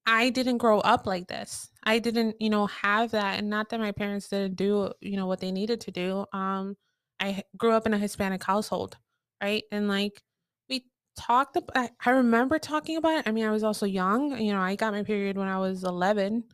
I 0.08 0.30
didn't 0.30 0.58
grow 0.60 0.80
up 0.80 1.06
like 1.06 1.28
this. 1.28 1.70
I 1.84 2.00
didn't, 2.00 2.38
you 2.42 2.50
know, 2.50 2.68
have 2.68 3.12
that 3.12 3.40
and 3.40 3.50
not 3.50 3.70
that 3.70 3.80
my 3.82 3.92
parents 3.92 4.30
didn't 4.30 4.56
do, 4.56 4.92
you 5.02 5.18
know, 5.18 5.28
what 5.28 5.42
they 5.42 5.52
needed 5.52 5.82
to 5.82 5.92
do. 5.92 6.26
Um 6.34 6.78
I 7.20 7.44
grew 7.58 7.72
up 7.74 7.86
in 7.86 7.94
a 7.94 7.98
Hispanic 7.98 8.44
household, 8.44 8.98
right? 9.44 9.64
And 9.72 9.88
like 9.90 10.22
we 10.70 10.86
talked 11.18 11.58
about 11.58 11.92
I 12.06 12.10
remember 12.12 12.58
talking 12.60 12.98
about 12.98 13.20
it. 13.20 13.28
I 13.28 13.32
mean, 13.32 13.46
I 13.46 13.52
was 13.52 13.64
also 13.64 13.86
young. 13.86 14.40
You 14.40 14.54
know, 14.54 14.62
I 14.62 14.76
got 14.76 14.94
my 14.94 15.04
period 15.04 15.38
when 15.38 15.50
I 15.50 15.60
was 15.60 15.84
11 15.84 16.46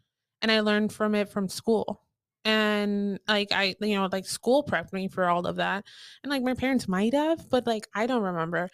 and 0.42 0.52
I 0.52 0.62
learned 0.62 0.92
from 0.94 1.16
it 1.16 1.30
from 1.30 1.48
school. 1.50 2.02
And 2.46 3.20
like 3.28 3.52
I, 3.52 3.76
you 3.82 3.96
know, 3.96 4.10
like 4.12 4.26
school 4.26 4.64
prepped 4.66 4.94
me 4.94 5.08
for 5.08 5.26
all 5.30 5.46
of 5.48 5.58
that. 5.58 5.86
And 6.24 6.32
like 6.32 6.42
my 6.44 6.56
parents 6.56 6.88
might 6.88 7.14
have, 7.14 7.50
but 7.50 7.68
like 7.68 7.88
I 7.94 8.08
don't 8.08 8.24
remember. 8.24 8.70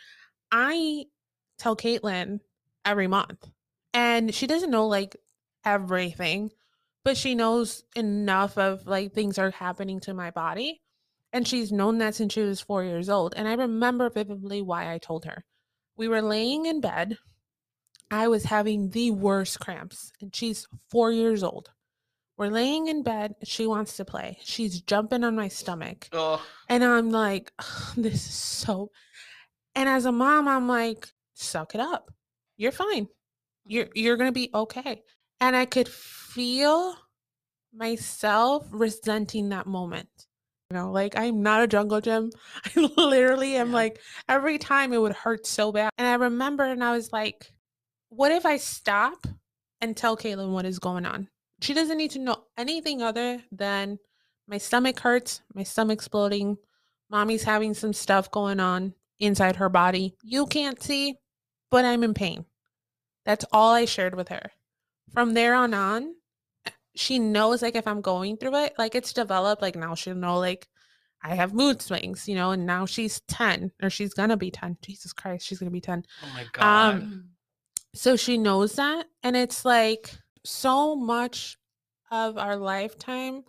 I 0.51 1.05
tell 1.59 1.75
Caitlin 1.75 2.39
every 2.85 3.07
month. 3.07 3.49
And 3.93 4.33
she 4.33 4.47
doesn't 4.47 4.71
know 4.71 4.87
like 4.87 5.15
everything, 5.65 6.51
but 7.03 7.17
she 7.17 7.35
knows 7.35 7.83
enough 7.95 8.57
of 8.57 8.85
like 8.85 9.13
things 9.13 9.37
are 9.37 9.51
happening 9.51 9.99
to 10.01 10.13
my 10.13 10.31
body. 10.31 10.81
And 11.31 11.47
she's 11.47 11.71
known 11.71 11.99
that 11.99 12.15
since 12.15 12.33
she 12.33 12.41
was 12.41 12.59
four 12.59 12.83
years 12.83 13.09
old. 13.09 13.33
And 13.35 13.47
I 13.47 13.53
remember 13.53 14.09
vividly 14.09 14.61
why 14.61 14.91
I 14.91 14.97
told 14.97 15.25
her. 15.25 15.43
We 15.95 16.07
were 16.07 16.21
laying 16.21 16.65
in 16.65 16.81
bed. 16.81 17.17
I 18.09 18.27
was 18.27 18.45
having 18.45 18.89
the 18.89 19.11
worst 19.11 19.59
cramps, 19.59 20.11
and 20.19 20.35
she's 20.35 20.67
four 20.89 21.11
years 21.11 21.43
old. 21.43 21.69
We're 22.37 22.47
laying 22.47 22.87
in 22.87 23.03
bed. 23.03 23.35
She 23.43 23.67
wants 23.67 23.97
to 23.97 24.05
play. 24.05 24.39
She's 24.43 24.81
jumping 24.81 25.23
on 25.23 25.35
my 25.35 25.49
stomach. 25.49 26.07
oh, 26.13 26.43
And 26.69 26.83
I'm 26.83 27.11
like, 27.11 27.51
this 27.97 28.13
is 28.15 28.33
so. 28.33 28.89
And 29.75 29.87
as 29.87 30.05
a 30.05 30.11
mom, 30.11 30.47
I'm 30.47 30.67
like, 30.67 31.09
suck 31.35 31.75
it 31.75 31.81
up. 31.81 32.11
You're 32.57 32.71
fine. 32.71 33.07
You're 33.69 33.87
you're 33.93 34.17
gonna 34.17 34.31
be 34.31 34.49
okay. 34.53 35.03
And 35.39 35.55
I 35.55 35.63
could 35.65 35.87
feel 35.87 36.95
myself 37.73 38.65
resenting 38.71 39.49
that 39.49 39.67
moment. 39.67 40.09
You 40.71 40.77
know, 40.77 40.91
like 40.91 41.17
I'm 41.17 41.41
not 41.43 41.61
a 41.61 41.67
jungle 41.67 42.01
gym. 42.01 42.31
I 42.65 42.79
literally 42.97 43.55
am 43.55 43.69
Yeah. 43.69 43.75
like 43.75 44.01
every 44.27 44.57
time 44.57 44.91
it 44.91 44.97
would 44.97 45.13
hurt 45.13 45.45
so 45.45 45.71
bad. 45.71 45.91
And 45.97 46.07
I 46.07 46.15
remember 46.15 46.63
and 46.63 46.83
I 46.83 46.91
was 46.91 47.11
like, 47.13 47.47
what 48.09 48.31
if 48.31 48.45
I 48.45 48.57
stop 48.57 49.25
and 49.81 49.95
tell 49.95 50.17
Caitlin 50.17 50.51
what 50.51 50.65
is 50.65 50.79
going 50.79 51.05
on? 51.05 51.29
She 51.61 51.73
doesn't 51.73 51.97
need 51.97 52.11
to 52.11 52.19
know 52.19 52.43
anything 52.57 53.01
other 53.03 53.41
than 53.51 53.99
my 54.47 54.57
stomach 54.57 54.99
hurts, 54.99 55.41
my 55.53 55.63
stomach's 55.63 56.07
bloating, 56.07 56.57
mommy's 57.11 57.43
having 57.43 57.75
some 57.75 57.93
stuff 57.93 58.31
going 58.31 58.59
on 58.59 58.93
inside 59.19 59.57
her 59.57 59.69
body. 59.69 60.15
You 60.23 60.47
can't 60.47 60.81
see, 60.81 61.15
but 61.69 61.85
I'm 61.85 62.03
in 62.03 62.15
pain. 62.15 62.45
That's 63.25 63.45
all 63.51 63.73
I 63.73 63.85
shared 63.85 64.15
with 64.15 64.29
her. 64.29 64.51
From 65.13 65.33
there 65.33 65.55
on 65.55 65.73
on, 65.73 66.15
she 66.95 67.19
knows 67.19 67.61
like 67.61 67.75
if 67.75 67.87
I'm 67.87 68.01
going 68.01 68.37
through 68.37 68.55
it, 68.63 68.73
like 68.77 68.95
it's 68.95 69.13
developed, 69.13 69.61
like 69.61 69.75
now 69.75 69.95
she'll 69.95 70.15
know 70.15 70.37
like 70.37 70.67
I 71.21 71.35
have 71.35 71.53
mood 71.53 71.81
swings, 71.81 72.27
you 72.27 72.35
know, 72.35 72.51
and 72.51 72.65
now 72.65 72.85
she's 72.85 73.21
10 73.27 73.71
or 73.81 73.89
she's 73.89 74.13
gonna 74.13 74.37
be 74.37 74.51
10. 74.51 74.77
Jesus 74.81 75.13
Christ, 75.13 75.45
she's 75.45 75.59
gonna 75.59 75.71
be 75.71 75.81
10. 75.81 76.05
Oh 76.23 76.29
my 76.33 76.45
god. 76.53 76.95
Um, 76.95 77.29
So 77.93 78.15
she 78.15 78.37
knows 78.37 78.75
that. 78.75 79.07
And 79.23 79.35
it's 79.35 79.65
like 79.65 80.11
so 80.45 80.95
much 80.95 81.57
of 82.11 82.37
our 82.37 82.55
lifetime 82.55 83.43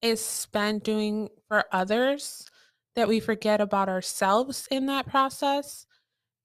is 0.00 0.24
spent 0.24 0.84
doing 0.84 1.28
for 1.48 1.64
others 1.72 2.46
that 2.94 3.08
we 3.08 3.20
forget 3.20 3.60
about 3.60 3.88
ourselves 3.88 4.68
in 4.70 4.86
that 4.86 5.06
process. 5.06 5.86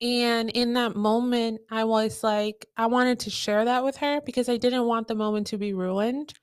And 0.00 0.50
in 0.50 0.74
that 0.74 0.94
moment, 0.94 1.60
I 1.70 1.84
was 1.84 2.22
like, 2.22 2.66
I 2.76 2.86
wanted 2.86 3.20
to 3.20 3.30
share 3.30 3.64
that 3.64 3.82
with 3.84 3.96
her 3.96 4.20
because 4.24 4.48
I 4.48 4.56
didn't 4.56 4.86
want 4.86 5.08
the 5.08 5.14
moment 5.14 5.48
to 5.48 5.58
be 5.58 5.72
ruined 5.72 6.34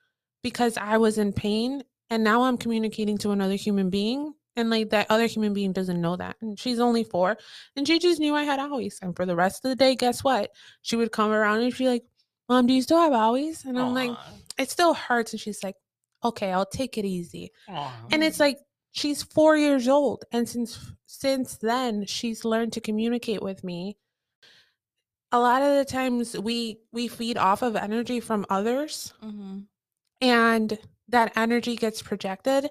because 0.43 0.77
I 0.77 0.97
was 0.97 1.17
in 1.17 1.31
pain. 1.33 1.83
And 2.09 2.24
now 2.24 2.43
I'm 2.43 2.57
communicating 2.57 3.17
to 3.19 3.31
another 3.31 3.55
human 3.55 3.89
being. 3.89 4.33
And 4.57 4.69
like 4.69 4.91
that 4.91 5.07
other 5.09 5.25
human 5.25 5.53
being 5.53 5.74
doesn't 5.74 6.00
know 6.00 6.15
that. 6.15 6.35
And 6.41 6.57
she's 6.59 6.79
only 6.79 7.03
four. 7.03 7.38
And 7.75 7.88
she 7.88 8.00
just 8.00 8.19
knew 8.19 8.35
I 8.35 8.43
had 8.43 8.59
always. 8.59 9.00
And 9.01 9.15
for 9.15 9.25
the 9.25 9.35
rest 9.35 9.65
of 9.65 9.69
the 9.69 9.75
day, 9.75 9.95
guess 9.95 10.24
what? 10.24 10.51
She 10.81 10.95
would 10.95 11.12
come 11.12 11.31
around 11.31 11.62
and 11.62 11.74
she'd 11.74 11.83
be 11.83 11.89
like, 11.89 12.03
Mom, 12.47 12.67
do 12.67 12.74
you 12.74 12.81
still 12.81 13.00
have 13.00 13.13
always? 13.13 13.65
And 13.65 13.77
I'm 13.79 13.93
like, 13.93 14.12
it 14.57 14.69
still 14.69 14.93
hurts. 14.93 15.33
And 15.33 15.39
she's 15.39 15.63
like, 15.63 15.75
okay, 16.24 16.51
I'll 16.51 16.65
take 16.65 16.97
it 16.97 17.05
easy. 17.05 17.51
aw. 17.67 17.91
And 18.12 18.24
it's 18.24 18.39
like 18.39 18.59
she's 18.95 19.21
four 19.21 19.57
years 19.57 19.87
old. 19.87 20.23
And 20.31 20.47
since 20.47 20.79
since 21.05 21.57
then, 21.57 22.05
she's 22.05 22.43
learned 22.45 22.73
to 22.73 22.81
communicate 22.81 23.41
with 23.43 23.63
me. 23.63 23.97
A 25.31 25.39
lot 25.39 25.61
of 25.61 25.75
the 25.77 25.85
times 25.85 26.37
we 26.37 26.79
we 26.91 27.07
feed 27.07 27.37
off 27.37 27.61
of 27.61 27.75
energy 27.75 28.19
from 28.19 28.45
others 28.49 29.13
Mhm. 29.21 29.65
and 30.21 30.79
that 31.09 31.33
energy 31.35 31.75
gets 31.75 32.01
projected 32.01 32.69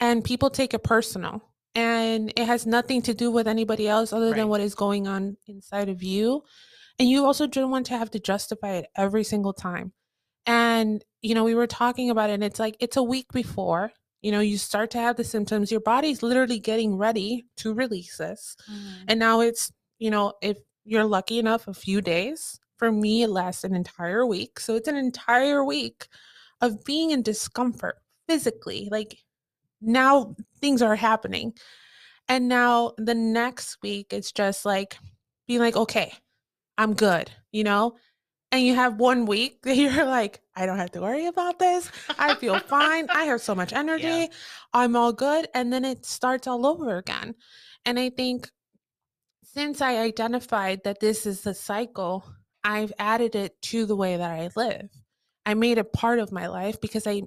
and 0.00 0.22
people 0.24 0.50
take 0.50 0.72
it 0.72 0.84
personal 0.84 1.42
and 1.74 2.32
it 2.36 2.46
has 2.46 2.64
nothing 2.64 3.02
to 3.02 3.12
do 3.12 3.30
with 3.30 3.48
anybody 3.48 3.88
else 3.88 4.12
other 4.12 4.28
Right. 4.30 4.36
than 4.36 4.48
what 4.48 4.60
is 4.60 4.74
going 4.74 5.06
on 5.08 5.36
inside 5.46 5.88
of 5.88 6.02
you 6.02 6.42
and 6.98 7.08
you 7.08 7.26
also 7.26 7.46
don't 7.46 7.70
want 7.70 7.86
to 7.86 7.98
have 7.98 8.10
to 8.12 8.20
justify 8.20 8.72
it 8.74 8.86
every 8.96 9.24
single 9.24 9.52
time 9.52 9.92
and 10.46 11.04
you 11.22 11.34
know 11.34 11.44
we 11.44 11.54
were 11.56 11.66
talking 11.66 12.08
about 12.08 12.30
it 12.30 12.34
and 12.34 12.44
it's 12.44 12.60
like 12.60 12.76
it's 12.78 12.96
a 12.96 13.02
week 13.02 13.32
before 13.32 13.92
you 14.26 14.32
know 14.34 14.40
you 14.50 14.58
start 14.58 14.88
to 14.90 14.98
have 15.06 15.16
the 15.16 15.24
symptoms 15.34 15.70
your 15.70 15.84
body's 15.92 16.22
literally 16.28 16.58
getting 16.70 16.92
ready 17.06 17.30
to 17.60 17.72
release 17.82 18.16
this 18.18 18.56
Mhm. 18.68 19.04
and 19.08 19.18
now 19.26 19.36
it's, 19.48 19.62
you 20.04 20.10
know, 20.10 20.32
if 20.42 20.56
you're 20.84 21.04
lucky 21.16 21.38
enough, 21.38 21.66
a 21.68 21.74
few 21.74 22.00
days. 22.00 22.60
For 22.80 22.92
me, 22.92 23.22
it 23.22 23.30
lasts 23.30 23.64
an 23.64 23.74
entire 23.74 24.24
week. 24.26 24.60
So 24.60 24.70
it's 24.76 24.88
an 24.88 24.96
entire 24.96 25.64
week 25.64 25.98
of 26.60 26.84
being 26.84 27.10
in 27.10 27.22
discomfort 27.22 27.96
physically. 28.28 28.88
Like 28.90 29.12
now 29.80 30.34
things 30.60 30.82
are 30.82 30.96
happening. 30.96 31.54
And 32.28 32.48
now 32.48 32.92
the 32.98 33.14
next 33.14 33.78
week, 33.82 34.12
it's 34.12 34.32
just 34.32 34.64
like 34.64 34.98
being 35.48 35.60
like, 35.60 35.76
okay, 35.76 36.12
I'm 36.78 36.94
good, 36.94 37.30
you 37.52 37.64
know? 37.64 37.96
And 38.52 38.62
you 38.62 38.74
have 38.74 38.98
one 38.98 39.26
week 39.26 39.62
that 39.62 39.76
you're 39.76 40.06
like, 40.06 40.40
I 40.54 40.66
don't 40.66 40.78
have 40.78 40.92
to 40.92 41.00
worry 41.00 41.26
about 41.26 41.58
this. 41.58 41.90
I 42.18 42.34
feel 42.34 42.58
fine. 42.66 43.08
I 43.10 43.24
have 43.24 43.40
so 43.40 43.54
much 43.54 43.72
energy. 43.72 44.28
I'm 44.72 44.96
all 44.96 45.12
good. 45.12 45.48
And 45.54 45.72
then 45.72 45.84
it 45.84 46.06
starts 46.06 46.46
all 46.46 46.66
over 46.66 46.96
again. 46.96 47.34
And 47.84 47.98
I 47.98 48.10
think 48.10 48.50
since 49.42 49.80
I 49.80 49.98
identified 49.98 50.84
that 50.84 51.00
this 51.00 51.26
is 51.26 51.42
the 51.42 51.54
cycle, 51.54 52.24
I've 52.62 52.92
added 52.98 53.34
it 53.34 53.60
to 53.62 53.86
the 53.86 53.96
way 53.96 54.16
that 54.16 54.30
I 54.30 54.50
live. 54.56 54.90
I 55.44 55.54
made 55.54 55.78
it 55.78 55.92
part 55.92 56.18
of 56.18 56.32
my 56.32 56.48
life 56.48 56.80
because 56.80 57.06
I, 57.06 57.22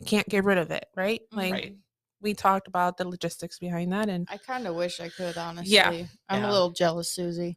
I 0.00 0.04
can't 0.04 0.28
get 0.28 0.44
rid 0.44 0.58
of 0.58 0.70
it, 0.70 0.86
right? 0.94 1.22
Mm, 1.32 1.36
like 1.36 1.52
Right. 1.52 1.76
We 2.20 2.34
talked 2.34 2.66
about 2.68 2.96
the 2.96 3.06
logistics 3.08 3.58
behind 3.58 3.92
that 3.92 4.08
and 4.08 4.26
I 4.30 4.38
kind 4.38 4.66
of 4.66 4.74
wish 4.74 5.00
I 5.00 5.08
could, 5.08 5.36
honestly. 5.36 5.74
Yeah. 5.74 5.90
I'm 6.28 6.42
Yeah. 6.42 6.50
a 6.50 6.52
little 6.52 6.70
jealous, 6.70 7.10
Susie. 7.10 7.56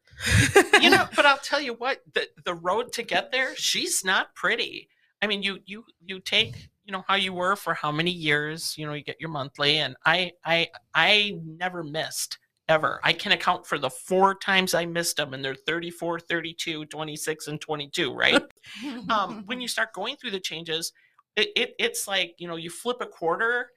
you 0.81 0.89
know, 0.89 1.07
but 1.15 1.25
I'll 1.25 1.37
tell 1.37 1.61
you 1.61 1.73
what, 1.73 2.01
the 2.13 2.27
the 2.43 2.53
road 2.53 2.91
to 2.93 3.03
get 3.03 3.31
there, 3.31 3.55
she's 3.55 4.03
not 4.03 4.35
pretty. 4.35 4.89
I 5.21 5.27
mean, 5.27 5.43
you 5.43 5.59
you 5.65 5.83
you 6.05 6.19
take, 6.19 6.69
you 6.85 6.91
know, 6.91 7.03
how 7.07 7.15
you 7.15 7.33
were 7.33 7.55
for 7.55 7.73
how 7.73 7.91
many 7.91 8.11
years, 8.11 8.75
you 8.77 8.85
know, 8.85 8.93
you 8.93 9.03
get 9.03 9.19
your 9.19 9.29
monthly 9.29 9.77
and 9.77 9.95
I 10.05 10.31
I 10.45 10.67
I 10.93 11.33
never 11.43 11.83
missed 11.83 12.37
ever. 12.67 12.99
I 13.03 13.13
can 13.13 13.31
account 13.31 13.65
for 13.65 13.79
the 13.79 13.89
four 13.89 14.35
times 14.35 14.73
I 14.75 14.85
missed 14.85 15.17
them 15.17 15.33
and 15.33 15.43
they're 15.43 15.55
34, 15.55 16.19
32, 16.19 16.85
26 16.85 17.47
and 17.47 17.59
22, 17.59 18.13
right? 18.13 18.43
um, 19.09 19.41
when 19.47 19.59
you 19.59 19.67
start 19.67 19.91
going 19.93 20.15
through 20.17 20.31
the 20.31 20.39
changes, 20.39 20.93
it, 21.35 21.49
it 21.55 21.73
it's 21.79 22.07
like 22.07 22.35
you 22.37 22.47
know 22.47 22.57
you 22.57 22.69
flip 22.69 22.97
a 23.01 23.07
quarter, 23.07 23.71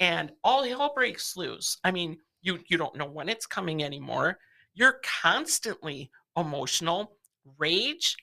and 0.00 0.32
all 0.42 0.64
hell 0.64 0.92
breaks 0.94 1.36
loose. 1.36 1.78
I 1.84 1.90
mean, 1.90 2.18
you 2.42 2.58
you 2.68 2.76
don't 2.76 2.96
know 2.96 3.06
when 3.06 3.28
it's 3.28 3.46
coming 3.46 3.82
anymore. 3.82 4.38
You're 4.74 5.00
constantly 5.22 6.10
emotional. 6.36 7.16
Rage 7.58 8.16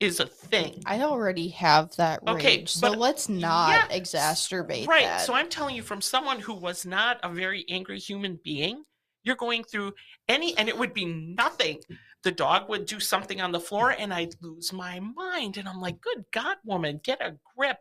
is 0.00 0.20
a 0.20 0.26
thing. 0.26 0.82
I 0.86 1.02
already 1.02 1.48
have 1.48 1.94
that 1.96 2.20
rage, 2.26 2.36
Okay, 2.36 2.64
so 2.66 2.90
let's 2.90 3.28
not 3.28 3.90
yeah, 3.90 3.98
exacerbate 3.98 4.86
right. 4.86 5.02
that. 5.02 5.22
So 5.22 5.34
I'm 5.34 5.48
telling 5.48 5.74
you, 5.74 5.82
from 5.82 6.00
someone 6.00 6.38
who 6.38 6.54
was 6.54 6.86
not 6.86 7.18
a 7.22 7.32
very 7.32 7.64
angry 7.68 7.98
human 7.98 8.38
being, 8.44 8.84
you're 9.24 9.36
going 9.36 9.64
through 9.64 9.92
any, 10.28 10.56
and 10.56 10.68
it 10.68 10.78
would 10.78 10.94
be 10.94 11.04
nothing. 11.04 11.80
The 12.22 12.30
dog 12.32 12.68
would 12.68 12.86
do 12.86 13.00
something 13.00 13.40
on 13.40 13.52
the 13.52 13.60
floor, 13.60 13.90
and 13.90 14.12
I'd 14.12 14.34
lose 14.40 14.72
my 14.72 15.00
mind. 15.00 15.56
And 15.56 15.68
I'm 15.68 15.80
like, 15.80 16.00
good 16.00 16.24
God, 16.32 16.56
woman, 16.64 17.00
get 17.02 17.20
a 17.20 17.36
grip. 17.56 17.78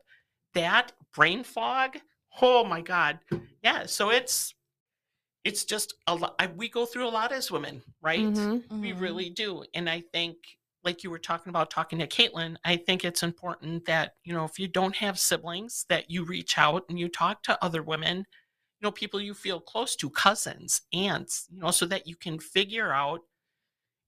That 0.53 0.93
brain 1.13 1.43
fog. 1.43 1.97
Oh 2.41 2.63
my 2.63 2.81
God. 2.81 3.19
Yeah. 3.63 3.85
So 3.85 4.09
it's, 4.09 4.53
it's 5.43 5.63
just 5.63 5.93
a 6.07 6.15
lot. 6.15 6.39
We 6.55 6.69
go 6.69 6.85
through 6.85 7.07
a 7.07 7.09
lot 7.09 7.31
as 7.31 7.51
women, 7.51 7.81
right? 8.01 8.19
Mhm. 8.19 8.63
We 8.81 8.91
Mhm. 8.91 8.99
really 9.01 9.29
do. 9.29 9.63
And 9.73 9.89
I 9.89 10.01
think, 10.13 10.37
like 10.83 11.03
you 11.03 11.09
were 11.09 11.19
talking 11.19 11.49
about 11.49 11.69
talking 11.69 11.99
to 11.99 12.07
Caitlin, 12.07 12.55
I 12.63 12.77
think 12.77 13.03
it's 13.03 13.23
important 13.23 13.85
that, 13.85 14.15
you 14.23 14.33
know, 14.33 14.45
if 14.45 14.57
you 14.59 14.67
don't 14.67 14.95
have 14.95 15.19
siblings, 15.19 15.85
that 15.89 16.09
you 16.09 16.23
reach 16.23 16.57
out 16.57 16.85
and 16.87 16.99
you 16.99 17.09
talk 17.09 17.43
to 17.43 17.61
other 17.63 17.83
women, 17.83 18.17
you 18.19 18.23
know, 18.83 18.91
people 18.91 19.19
you 19.19 19.33
feel 19.33 19.59
close 19.59 19.95
to, 19.97 20.09
cousins, 20.09 20.81
aunts, 20.93 21.47
you 21.51 21.59
know, 21.59 21.71
so 21.71 21.85
that 21.87 22.07
you 22.07 22.15
can 22.15 22.39
figure 22.39 22.93
out, 22.93 23.21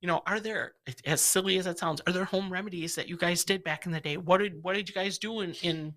you 0.01 0.07
know, 0.07 0.21
are 0.25 0.39
there, 0.39 0.75
as 1.05 1.19
silly 1.21 1.57
as 1.57 1.65
it 1.65 1.79
sounds, 1.79 2.01
are 2.07 2.13
there 2.13 2.23
home 2.25 2.51
remedies 2.51 2.95
that 2.95 3.09
you 3.09 3.17
guys 3.17 3.43
did 3.43 3.63
back 3.63 3.85
in 3.85 3.91
the 3.91 3.99
day? 3.99 4.15
What 4.17 4.37
did 4.37 4.63
what 4.63 4.75
did 4.75 4.87
you 4.87 4.95
guys 4.95 5.17
do 5.17 5.41
in, 5.41 5.53
in 5.55 5.93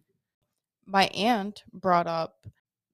my 0.86 1.06
aunt 1.08 1.62
brought 1.72 2.06
up 2.06 2.46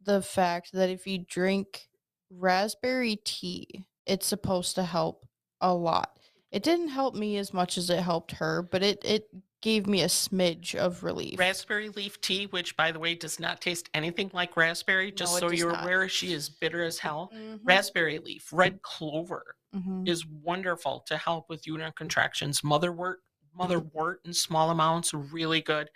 the 0.03 0.23
fact 0.23 0.73
that 0.73 0.91
if 0.91 1.07
you 1.07 1.19
drink 1.19 1.89
raspberry 2.31 3.17
tea, 3.25 3.85
it's 4.07 4.27
supposed 4.27 4.75
to 4.77 4.83
help 4.85 5.27
a 5.61 5.73
lot. 5.75 6.19
It 6.51 6.63
didn't 6.63 6.89
help 6.89 7.15
me 7.15 7.37
as 7.37 7.53
much 7.53 7.77
as 7.77 7.91
it 7.91 8.01
helped 8.03 8.33
her, 8.33 8.63
but 8.63 8.83
it 8.83 9.05
it 9.05 9.29
gave 9.61 9.87
me 9.89 10.03
a 10.03 10.07
smidge 10.07 10.77
of 10.77 11.03
relief. 11.03 11.37
raspberry 11.39 11.89
leaf 11.89 12.21
tea, 12.21 12.47
which 12.47 12.77
by 12.77 12.93
the 12.93 12.99
way 13.01 13.13
does 13.17 13.41
not 13.41 13.61
taste 13.61 13.91
anything 13.93 14.31
like 14.33 14.57
raspberry, 14.57 15.11
just 15.11 15.37
it 15.37 15.41
so 15.41 15.51
you're 15.51 15.73
not. 15.73 15.83
aware, 15.83 16.09
she 16.09 16.33
is 16.33 16.49
bitter 16.49 16.85
as 16.85 16.99
hell. 17.01 17.33
Mhm, 17.35 17.61
Raspberry 17.65 18.19
leaf, 18.21 18.49
red 18.53 18.81
clover. 18.83 19.57
mhm. 19.75 20.09
is 20.09 20.25
wonderful 20.25 21.01
to 21.01 21.17
help 21.19 21.49
with 21.51 21.67
uterine 21.67 21.93
contractions. 21.93 22.61
Motherwort, 22.63 23.17
motherwort 23.59 24.17
in 24.25 24.33
small 24.33 24.71
amounts, 24.71 25.13
really 25.13 25.61
good. 25.61 25.91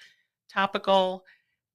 Topical, 0.51 1.25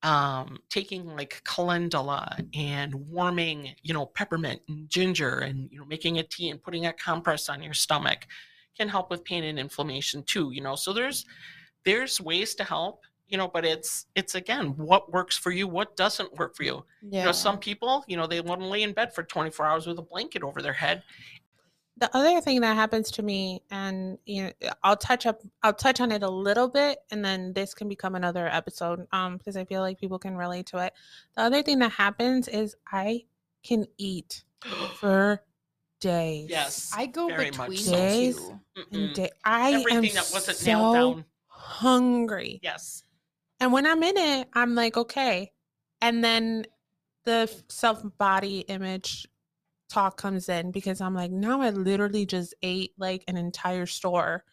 um, 0.04 0.60
taking 0.70 1.16
like 1.16 1.42
calendula 1.44 2.38
and 2.54 2.94
warming, 3.10 3.76
you 3.82 3.94
know, 3.94 4.06
peppermint 4.06 4.62
and 4.68 4.90
ginger 4.90 5.40
and 5.40 5.70
you 5.72 5.80
know, 5.80 5.86
making 5.86 6.20
a 6.20 6.24
tea 6.24 6.50
and 6.50 6.62
putting 6.62 6.86
a 6.86 6.94
compress 6.94 7.50
on 7.50 7.64
your 7.64 7.74
stomach 7.74 8.28
can 8.78 8.88
help 8.88 9.10
with 9.10 9.24
pain 9.24 9.44
and 9.44 9.58
inflammation 9.58 10.24
too. 10.24 10.52
You 10.52 10.62
know, 10.62 10.76
so 10.76 10.94
there's 10.94 11.26
there's 11.84 12.22
ways 12.22 12.56
to 12.56 12.64
help. 12.64 13.04
You 13.28 13.38
know, 13.38 13.50
but 13.50 13.66
it's 13.66 14.06
it's 14.16 14.36
again 14.36 14.68
what 14.78 15.12
works 15.12 15.38
for 15.38 15.52
you, 15.52 15.68
what 15.68 15.98
doesn't 15.98 16.34
work 16.38 16.56
for 16.56 16.64
you. 16.64 16.86
Yeah. 17.02 17.20
You 17.20 17.26
know, 17.26 17.32
some 17.34 17.58
people, 17.58 18.06
you 18.08 18.16
know, 18.16 18.26
they 18.26 18.40
want 18.40 18.62
to 18.62 18.68
lay 18.68 18.84
in 18.84 18.94
bed 18.94 19.14
for 19.14 19.24
24 19.24 19.66
hours 19.66 19.86
with 19.86 20.00
a 20.00 20.04
blanket 20.04 20.44
over 20.44 20.62
their 20.62 20.72
head. 20.72 21.04
The 22.00 22.16
other 22.16 22.40
thing 22.42 22.62
that 22.62 22.76
happens 22.76 23.10
to 23.12 23.24
me, 23.24 23.64
and 23.72 24.18
you 24.26 24.44
know, 24.44 24.52
I'll 24.84 24.98
touch 24.98 25.26
up, 25.26 25.42
I'll 25.64 25.74
touch 25.74 26.00
on 26.00 26.12
it 26.12 26.24
a 26.24 26.30
little 26.30 26.68
bit, 26.68 27.00
and 27.12 27.24
then 27.26 27.54
this 27.54 27.74
can 27.74 27.90
become 27.90 28.16
another 28.16 28.48
episode, 28.48 29.08
um, 29.12 29.38
because 29.38 29.58
I 29.58 29.66
feel 29.66 29.82
like 29.82 30.00
people 30.00 30.20
can 30.20 30.38
relate 30.38 30.68
to 30.68 30.78
it. 30.80 30.94
The 31.36 31.42
other 31.44 31.64
thing 31.64 31.80
that 31.80 31.92
happens 31.92 32.48
is 32.48 32.76
I 32.92 33.26
can 33.64 33.86
eat 33.98 34.44
for 34.96 35.42
days. 36.00 36.48
yes. 36.50 36.92
I 36.96 37.08
go 37.08 37.28
Very 37.28 37.50
between 37.50 37.78
so. 37.78 37.92
Days. 37.94 38.36
two. 38.38 38.60
and 38.92 39.14
day. 39.16 39.30
I 39.44 39.74
Everything 39.74 40.10
am 40.10 40.16
that 40.16 40.30
wasn't 40.32 40.58
so 40.58 40.72
nailed 40.72 41.16
down. 41.18 41.26
hungry. 41.48 42.60
Yes. 42.62 43.04
And 43.60 43.74
when 43.74 43.88
I'm 43.88 44.04
in 44.04 44.18
it, 44.18 44.48
I'm 44.54 44.76
like, 44.76 44.98
okay. 44.98 45.52
And 46.02 46.24
then 46.24 46.66
the 47.26 47.52
self 47.70 48.04
body 48.20 48.60
image 48.62 49.28
talk 49.90 50.18
comes 50.18 50.50
in 50.50 50.72
because 50.72 51.02
I'm 51.02 51.14
like, 51.14 51.32
now 51.32 51.62
I 51.62 51.70
literally 51.70 52.26
just 52.26 52.54
ate 52.62 52.94
like 52.98 53.24
an 53.28 53.38
entire 53.38 53.86
store 53.86 54.44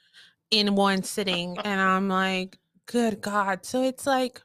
in 0.51 0.75
one 0.75 1.03
sitting. 1.03 1.59
and 1.59 1.81
I'm 1.81 2.09
like, 2.09 2.59
good 2.87 3.21
God. 3.21 3.65
So 3.65 3.83
it's 3.83 4.07
like, 4.07 4.41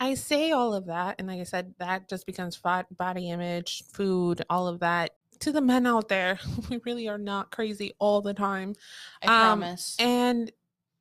I 0.00 0.14
say 0.14 0.52
all 0.52 0.74
of 0.74 0.86
that. 0.86 1.16
And 1.18 1.26
like 1.28 1.40
I 1.40 1.44
said, 1.44 1.74
that 1.78 2.08
just 2.08 2.26
becomes 2.26 2.56
body 2.56 3.30
image, 3.30 3.82
food, 3.92 4.42
all 4.48 4.68
of 4.68 4.80
that. 4.80 5.12
To 5.40 5.52
the 5.52 5.60
men 5.60 5.86
out 5.86 6.08
there, 6.08 6.38
we 6.70 6.80
really 6.84 7.08
are 7.08 7.18
not 7.18 7.50
crazy 7.50 7.92
all 7.98 8.20
the 8.20 8.34
time 8.34 8.74
I 9.22 9.26
Um, 9.26 9.60
promise. 9.60 9.96
and 9.98 10.50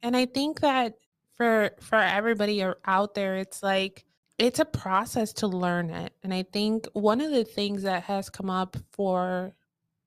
and 0.03 0.15
i 0.15 0.25
think 0.27 0.59
that 0.59 0.93
for 1.33 1.71
for 1.81 1.95
everybody 1.97 2.63
out 2.85 3.15
there 3.15 3.35
it's 3.37 3.63
like 3.63 4.05
it's 4.37 4.59
a 4.59 4.65
process 4.65 5.33
to 5.33 5.47
learn 5.47 5.89
it 5.89 6.13
and 6.23 6.33
i 6.33 6.43
think 6.53 6.87
one 6.93 7.21
of 7.21 7.31
the 7.31 7.43
things 7.43 7.83
that 7.83 8.03
has 8.03 8.29
come 8.29 8.49
up 8.49 8.77
for 8.91 9.53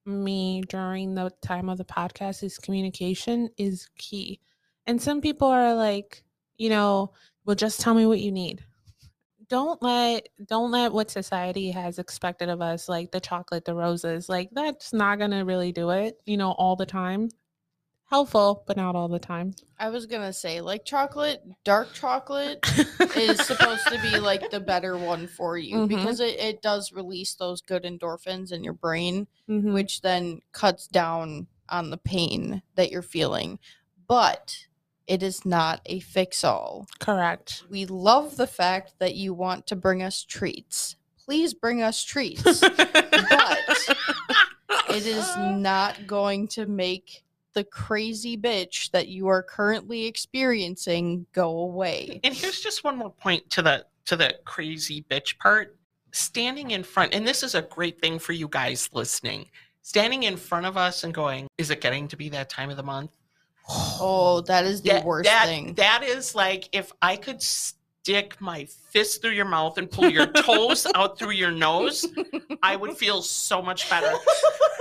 me 0.07 0.63
during 0.69 1.15
the 1.15 1.31
time 1.43 1.69
of 1.69 1.79
the 1.79 1.85
podcast 1.85 2.43
is 2.43 2.59
communication 2.59 3.49
is 3.57 3.89
key. 3.97 4.41
And 4.87 5.01
some 5.01 5.21
people 5.21 5.49
are 5.49 5.75
like 5.75 6.25
you 6.57 6.69
know 6.69 7.13
well 7.45 7.57
just 7.57 7.81
tell 7.81 7.95
me 7.95 8.07
what 8.07 8.21
you 8.21 8.33
need. 8.33 8.65
Don't 9.49 9.83
let 9.83 10.29
don't 10.47 10.71
let 10.71 10.93
what 10.93 11.11
society 11.11 11.71
has 11.71 11.99
expected 11.99 12.49
of 12.49 12.61
us 12.61 12.89
like 12.89 13.11
the 13.11 13.21
chocolate 13.21 13.65
the 13.65 13.75
roses 13.75 14.29
like 14.29 14.49
that's 14.53 14.93
not 14.93 15.19
gonna 15.19 15.45
really 15.45 15.73
do 15.73 15.91
it 15.91 16.21
you 16.25 16.37
know 16.37 16.53
all 16.53 16.77
the 16.77 16.87
time 16.87 17.29
helpful 18.11 18.65
but 18.67 18.77
not 18.77 18.95
all 18.97 19.09
the 19.09 19.19
time 19.19 19.55
I 19.79 19.89
was 19.89 20.05
gonna 20.05 20.33
say, 20.35 20.61
like 20.61 20.85
chocolate, 20.85 21.43
dark 21.65 21.95
chocolate 21.95 22.59
is 23.17 23.41
supposed 23.47 23.87
to 23.87 23.99
be 24.03 24.19
like 24.19 24.51
the 24.51 24.61
better 24.61 24.99
one 24.99 25.27
for 25.27 25.57
you 25.57 25.77
Mhm. 25.79 25.89
because 25.89 26.21
it, 26.21 26.39
it 26.39 26.61
does 26.61 26.93
release 26.93 27.33
those 27.35 27.63
good 27.63 27.85
endorphins 27.85 28.53
in 28.53 28.63
your 28.63 28.75
brain, 28.75 29.27
Mhm. 29.49 29.73
which 29.73 30.03
then 30.03 30.43
cuts 30.53 30.87
down 30.87 31.47
on 31.71 31.89
the 31.89 31.97
pain 31.97 32.61
that 32.75 32.91
you're 32.91 33.01
feeling. 33.01 33.59
But 34.07 34.67
it 35.07 35.23
is 35.23 35.47
not 35.47 35.81
a 35.87 36.01
fix 36.01 36.45
all. 36.45 36.87
correct 36.99 37.65
We 37.71 37.87
love 37.87 38.37
the 38.37 38.47
fact 38.47 38.95
that 38.99 39.15
you 39.15 39.33
want 39.33 39.67
to 39.69 39.77
bring 39.77 40.03
us 40.03 40.23
treats. 40.25 40.97
Please 41.25 41.55
bring 41.55 41.81
us 41.81 42.05
treats. 42.05 42.43
but 42.61 43.97
it 44.91 45.07
is 45.07 45.27
not 45.39 46.07
going 46.07 46.49
to 46.49 46.67
make 46.67 47.25
the 47.55 47.65
crazy 47.65 48.37
bitch 48.37 48.91
that 48.93 49.09
you 49.09 49.29
are 49.29 49.43
currently 49.43 50.07
experiencing 50.07 51.27
go 51.33 51.59
away. 51.59 52.21
And 52.25 52.35
here's 52.35 52.61
just 52.61 52.85
one 52.85 52.97
more 52.97 53.11
point 53.11 53.49
to 53.51 53.63
the 53.63 53.87
to 54.07 54.17
the 54.17 54.35
crazy 54.45 55.05
bitch 55.11 55.39
part. 55.39 55.77
Standing 56.13 56.73
in 56.73 56.83
front, 56.83 57.15
and 57.15 57.27
this 57.27 57.43
is 57.45 57.55
a 57.55 57.63
great 57.63 58.01
thing 58.01 58.19
for 58.19 58.33
you 58.33 58.49
guys 58.49 58.89
listening. 58.93 59.49
Standing 59.83 60.25
in 60.25 60.37
front 60.37 60.67
of 60.67 60.77
us 60.77 61.05
and 61.05 61.15
going, 61.15 61.47
"Is 61.57 61.71
it 61.71 61.81
getting 61.81 62.09
to 62.09 62.17
be 62.17 62.29
that 62.31 62.51
time 62.51 62.69
of 62.71 62.77
the 62.77 62.83
month?" 62.83 63.17
Oh, 63.69 64.41
that 64.43 64.65
is 64.65 64.83
the 64.83 64.91
that, 64.91 65.05
worst 65.05 65.29
that- 65.29 65.47
thing. 65.47 65.75
That 65.75 66.03
is 66.03 66.35
like 66.35 66.69
if 66.73 66.91
I 67.01 67.17
could 67.17 67.41
stick 68.03 68.41
my 68.41 68.65
fist 68.65 69.21
through 69.21 69.33
your 69.33 69.45
mouth 69.45 69.77
and 69.79 69.91
pull 69.91 70.09
your 70.09 70.27
toes 70.27 70.87
out 70.95 71.19
through 71.19 71.33
your 71.33 71.51
nose, 71.51 72.07
I 72.63 72.77
would 72.77 72.97
feel 72.97 73.23
so 73.23 73.61
much 73.61 73.89
better. 73.91 74.13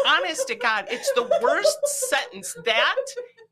Honest 0.07 0.47
to 0.47 0.55
God, 0.55 0.85
it's 0.89 1.11
the 1.13 1.39
worst 1.41 1.85
sentence. 1.85 2.55
That 2.65 2.95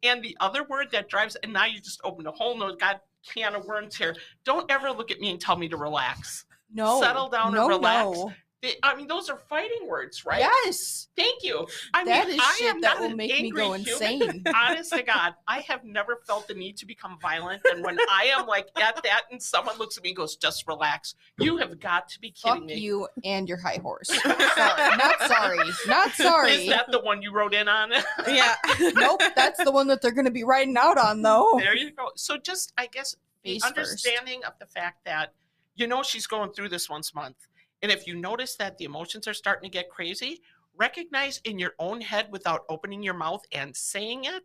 and 0.04 0.24
the 0.24 0.38
other 0.40 0.64
word 0.64 0.88
that 0.92 1.10
drives, 1.10 1.36
and 1.38 1.52
now 1.52 1.66
you 1.66 1.80
just 1.80 2.00
opened 2.04 2.28
a 2.28 2.32
whole 2.32 2.58
nose 2.58 2.76
god 2.80 3.00
can 3.28 3.56
of 3.56 3.66
worms 3.66 3.96
here. 3.96 4.16
Don't 4.46 4.70
ever 4.72 4.90
look 4.92 5.12
at 5.12 5.20
me 5.20 5.32
and 5.32 5.40
tell 5.40 5.58
me 5.58 5.68
to 5.68 5.78
relax. 5.78 6.46
no. 6.74 7.02
settle 7.02 7.30
down 7.30 7.56
and 7.56 7.68
relax. 7.68 8.18
No. 8.18 8.34
They- 8.62 8.74
I 8.82 8.96
mean, 8.96 9.08
those 9.08 9.30
are 9.30 9.38
fighting 9.38 9.88
words, 9.88 10.26
right? 10.26 10.40
Yes. 10.40 11.10
Thank 11.16 11.44
you. 11.44 11.68
I 11.94 12.04
that 12.06 12.26
mean, 12.28 12.36
is 12.38 12.42
I 12.44 12.56
shit 12.58 12.68
am 12.70 12.82
that 12.82 12.96
not 12.96 13.00
will 13.02 13.12
an 13.12 13.18
make 13.18 13.40
me 13.42 13.52
go 13.52 13.74
human. 13.74 13.82
insane. 13.88 14.44
Honest 14.56 14.92
to 14.94 15.04
God, 15.04 15.36
I 15.48 15.60
have 15.62 15.84
never 15.84 16.18
felt 16.26 16.48
the 16.48 16.56
need 16.56 16.76
to 16.78 16.88
become 16.88 17.20
violent. 17.22 17.62
And 17.72 17.84
when 17.84 18.00
I 18.12 18.32
am 18.36 18.48
like 18.48 18.68
at 18.82 19.02
that 19.04 19.22
and 19.32 19.42
someone 19.42 19.78
looks 19.78 19.96
at 19.98 20.04
me 20.04 20.10
and 20.10 20.18
goes, 20.18 20.36
just 20.38 20.68
relax, 20.68 21.14
you 21.38 21.58
have 21.58 21.80
got 21.80 22.10
to 22.10 22.20
be 22.20 22.32
kidding 22.32 22.62
Fuck 22.62 22.66
me. 22.66 22.76
you 22.80 23.08
and 23.24 23.48
your 23.48 23.60
high 23.60 23.78
horse. 23.80 24.08
sorry. 24.24 24.98
Not 24.98 25.20
sorry. 25.28 25.70
Not 25.88 26.12
sorry. 26.14 26.52
Is 26.54 26.70
that 26.70 26.92
the 26.92 27.00
one 27.02 27.22
you 27.22 27.32
wrote 27.32 27.54
in 27.54 27.68
on? 27.68 27.92
yeah 28.28 28.56
nope. 28.96 29.22
That's 29.36 29.64
the 29.64 29.72
one 29.72 29.86
that 29.88 30.02
they're 30.02 30.12
going 30.12 30.26
to 30.26 30.32
be 30.32 30.44
writing 30.44 30.76
out 30.78 30.98
on, 30.98 31.22
though. 31.22 31.58
there 31.60 31.76
you 31.76 31.92
go. 31.92 32.10
So 32.16 32.38
just, 32.38 32.74
I 32.78 32.88
guess, 32.88 33.16
the 33.44 33.52
Face 33.54 33.64
first. 33.64 33.78
understanding 33.78 34.44
of 34.46 34.54
the 34.60 34.66
fact 34.66 35.06
that 35.06 35.34
you 35.76 35.86
know 35.86 36.02
she's 36.02 36.26
going 36.26 36.52
through 36.54 36.70
this 36.70 36.90
once 36.90 37.12
a 37.12 37.16
month. 37.16 37.36
And 37.82 37.92
if 37.92 38.08
you 38.08 38.16
notice 38.16 38.56
that 38.56 38.78
the 38.78 38.86
emotions 38.86 39.28
are 39.28 39.34
starting 39.34 39.70
to 39.70 39.74
get 39.78 39.90
crazy, 39.90 40.42
recognize 40.76 41.40
in 41.44 41.60
your 41.60 41.74
own 41.80 42.02
head 42.02 42.32
without 42.32 42.62
opening 42.70 43.04
your 43.04 43.14
mouth 43.14 43.42
and 43.52 43.76
saying 43.76 44.26
it 44.26 44.44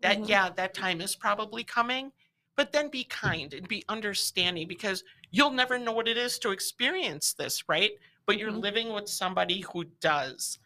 that, 0.00 0.18
Mhm. 0.18 0.28
yeah, 0.28 0.50
that 0.50 0.74
time 0.74 1.00
is 1.00 1.16
probably 1.16 1.64
coming. 1.64 2.12
But 2.54 2.72
then 2.72 2.88
be 2.88 3.04
kind 3.04 3.52
and 3.52 3.68
be 3.68 3.84
understanding 3.88 4.66
because 4.66 5.04
you'll 5.30 5.50
never 5.50 5.78
know 5.78 5.92
what 5.92 6.08
it 6.08 6.16
is 6.16 6.38
to 6.38 6.52
experience 6.52 7.34
this, 7.34 7.68
right? 7.68 7.92
But 8.24 8.38
you're 8.38 8.50
Mhm. 8.50 8.62
living 8.62 8.92
with 8.94 9.08
somebody 9.08 9.60
who 9.60 9.84
does. 9.84 10.58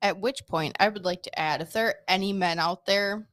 At 0.00 0.18
which 0.18 0.46
point, 0.46 0.76
I 0.80 0.88
would 0.88 1.04
like 1.04 1.22
to 1.24 1.38
add 1.38 1.60
if 1.60 1.72
there 1.72 1.88
are 1.88 2.00
any 2.08 2.32
men 2.32 2.58
out 2.58 2.86
there 2.86 3.28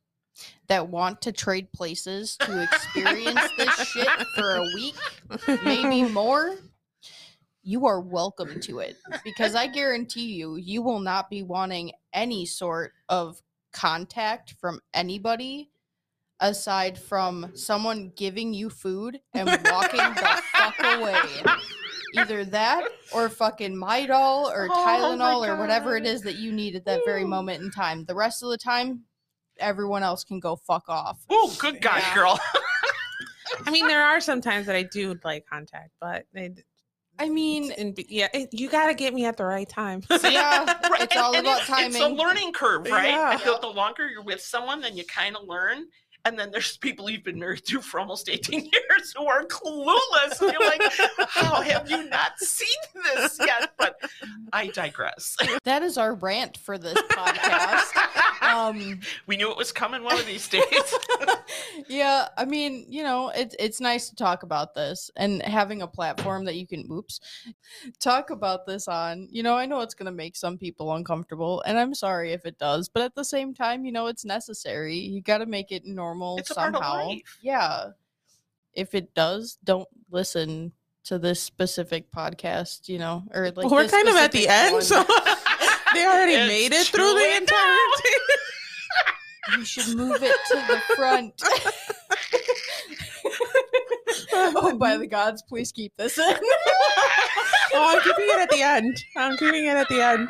that 0.68 0.90
want 0.90 1.22
to 1.22 1.32
trade 1.32 1.72
places 1.72 2.38
to 2.38 2.60
experience 2.60 3.52
this 3.52 3.74
shit 3.90 4.10
for 4.34 4.56
a 4.58 4.66
week, 4.66 4.96
maybe 5.62 6.04
more, 6.10 6.58
you 7.68 7.86
are 7.86 8.00
welcome 8.00 8.62
to 8.62 8.80
it. 8.80 8.96
Because 9.26 9.54
I 9.54 9.68
guarantee 9.68 10.28
you, 10.36 10.56
you 10.56 10.82
will 10.82 11.02
not 11.02 11.30
be 11.30 11.44
wanting 11.44 11.92
any 12.14 12.46
sort 12.46 12.94
of 13.10 13.42
contact 13.74 14.56
from 14.62 14.80
anybody 14.94 15.70
aside 16.40 16.98
from 16.98 17.52
someone 17.56 18.14
giving 18.16 18.54
you 18.54 18.70
food 18.70 19.20
and 19.34 19.48
walking 19.66 20.00
the 20.00 20.42
fuck 20.54 20.76
away. 20.80 21.20
Either 22.16 22.46
that 22.46 22.88
or 23.14 23.28
fucking 23.28 23.76
Midol 23.76 24.46
or 24.46 24.70
Oh 24.72 24.86
my 24.86 24.98
Tylenol 24.98 25.46
or 25.46 25.60
whatever 25.60 25.98
it 25.98 26.06
is 26.06 26.22
that 26.22 26.36
you 26.36 26.54
need 26.54 26.78
at 26.78 26.86
that 26.86 27.02
very 27.04 27.26
moment 27.26 27.62
in 27.62 27.70
time. 27.70 28.06
The 28.06 28.16
rest 28.16 28.44
of 28.44 28.50
the 28.50 28.58
time, 28.58 29.02
everyone 29.60 30.04
else 30.04 30.24
can 30.24 30.40
go 30.40 30.56
fuck 30.56 30.88
off. 30.88 31.20
Oh, 31.30 31.54
good 31.60 31.82
God, 31.82 31.98
Yeah. 32.00 32.16
girl. 32.16 32.40
i 33.66 33.72
mean 33.72 33.88
there 33.88 34.06
are 34.06 34.22
some 34.22 34.40
times 34.40 34.68
that 34.68 34.76
i 34.76 34.84
do 34.84 35.18
like 35.24 35.44
contact 35.48 35.90
but 36.00 36.26
they, 36.34 36.54
I 37.20 37.30
mean, 37.30 37.72
and 37.78 37.98
yeah 38.10 38.28
it, 38.34 38.50
you 38.52 38.70
got 38.70 38.88
to 38.88 38.94
get 38.94 39.14
me 39.14 39.26
at 39.26 39.38
the 39.38 39.46
right 39.46 39.68
time 39.68 40.04
Yeah, 40.24 40.66
Right, 40.90 41.02
it's 41.02 41.16
all 41.18 41.36
about 41.38 41.62
timing. 41.62 41.88
It's 41.96 42.00
a 42.00 42.08
learning 42.08 42.54
curve, 42.54 42.86
right? 42.90 43.10
Yeah. 43.10 43.32
And 43.32 43.40
The, 43.42 43.58
the 43.62 43.68
longer 43.68 44.08
you're 44.08 44.24
with 44.24 44.42
someone, 44.42 44.82
then 44.82 44.96
you 44.96 45.04
kind 45.06 45.36
of 45.36 45.48
learn. 45.48 45.86
And 46.26 46.38
then 46.38 46.52
there's 46.52 46.76
people 46.82 47.10
you've 47.10 47.24
been 47.24 47.40
married 47.40 47.66
to 47.68 47.80
for 47.82 48.00
almost 48.00 48.28
18 48.30 48.60
years 48.60 49.14
who 49.16 49.28
are 49.28 49.46
clueless. 49.46 50.42
And 50.42 50.52
you're 50.52 50.68
like, 50.68 50.82
how 51.30 51.62
have 51.62 51.90
you 51.90 52.10
not 52.10 52.38
seen 52.40 52.68
this 53.16 53.38
yet? 53.40 53.72
But 53.78 54.00
I 54.52 54.68
digress. 54.68 55.38
that 55.64 55.84
is 55.84 55.98
our 55.98 56.16
rant 56.16 56.58
for 56.58 56.78
this 56.78 56.98
podcast. 57.04 57.92
Um, 58.48 59.00
we 59.28 59.38
knew 59.38 59.50
it 59.52 59.58
was 59.58 59.72
coming 59.72 60.04
one 60.04 60.18
of 60.20 60.26
these 60.26 60.48
days. 60.48 60.64
yeah, 61.88 62.28
I 62.38 62.46
mean, 62.46 62.86
you 62.90 63.04
know, 63.04 63.30
it's 63.36 63.56
it's 63.60 63.80
nice 63.82 64.10
to 64.10 64.16
talk 64.16 64.44
about 64.44 64.74
this 64.74 65.10
and 65.16 65.42
having 65.44 65.82
a 65.82 65.88
platform 65.88 66.46
that 66.46 66.56
you 66.56 66.68
can 66.68 66.88
oops 66.92 67.20
talk 68.00 68.30
about 68.30 68.66
this 68.66 68.88
on. 68.88 69.28
You 69.32 69.44
know, 69.44 69.56
I 69.56 69.66
know 69.66 69.82
it's 69.82 69.94
gonna 69.94 70.12
make 70.12 70.36
some 70.36 70.58
people 70.58 70.94
uncomfortable, 70.94 71.62
and 71.66 71.78
I'm 71.78 71.94
sorry 71.94 72.34
if 72.34 72.46
it 72.46 72.58
does, 72.58 72.90
but 72.90 73.04
at 73.04 73.16
the 73.16 73.26
same 73.26 73.54
time, 73.54 73.86
you 73.86 73.92
know, 73.92 74.08
it's 74.08 74.26
necessary. 74.26 74.96
You 74.98 75.22
got 75.22 75.40
to 75.40 75.46
make 75.46 75.72
it 75.72 75.86
normal 75.86 76.38
It's 76.38 76.52
a 76.52 76.56
part 76.56 76.76
of 76.76 76.84
somehow. 76.84 77.08
life. 77.08 77.38
Yeah. 77.42 77.90
If 78.74 78.94
it 78.94 79.14
does, 79.16 79.58
don't 79.64 79.88
listen 80.12 80.72
to 81.06 81.18
this 81.18 81.42
specific 81.42 82.12
podcast. 82.12 82.88
You 82.90 83.00
know, 83.00 83.24
or 83.34 83.46
like 83.48 83.58
Well, 83.58 83.70
we're 83.72 83.88
kind 83.88 84.08
of 84.08 84.16
at 84.16 84.32
the 84.32 84.44
specific 84.44 84.66
end 84.66 84.74
one. 84.74 84.82
so 84.84 85.04
they 85.94 86.06
already 86.06 86.34
It's 86.34 86.48
made 86.48 86.74
it 86.74 86.88
through 86.88 87.08
the 87.08 87.14
late 87.16 87.38
entire 87.38 87.78
thing 88.02 88.20
You 89.56 89.66
should 89.66 89.96
move 89.96 90.22
it 90.22 90.36
to 90.50 90.56
the 90.68 90.82
front. 90.96 91.42
oh, 94.34 94.78
by 94.78 94.98
the 94.98 95.08
gods, 95.08 95.42
please 95.42 95.72
keep 95.72 95.96
this 95.98 96.18
in. 96.18 96.36
oh 97.74 97.96
i'm 97.96 98.02
keeping 98.02 98.26
it 98.28 98.40
at 98.40 98.50
the 98.50 98.62
end 98.62 99.04
i'm 99.18 99.38
keeping 99.38 99.66
it 99.66 99.76
at 99.76 99.88
the 99.90 100.02
end 100.02 100.30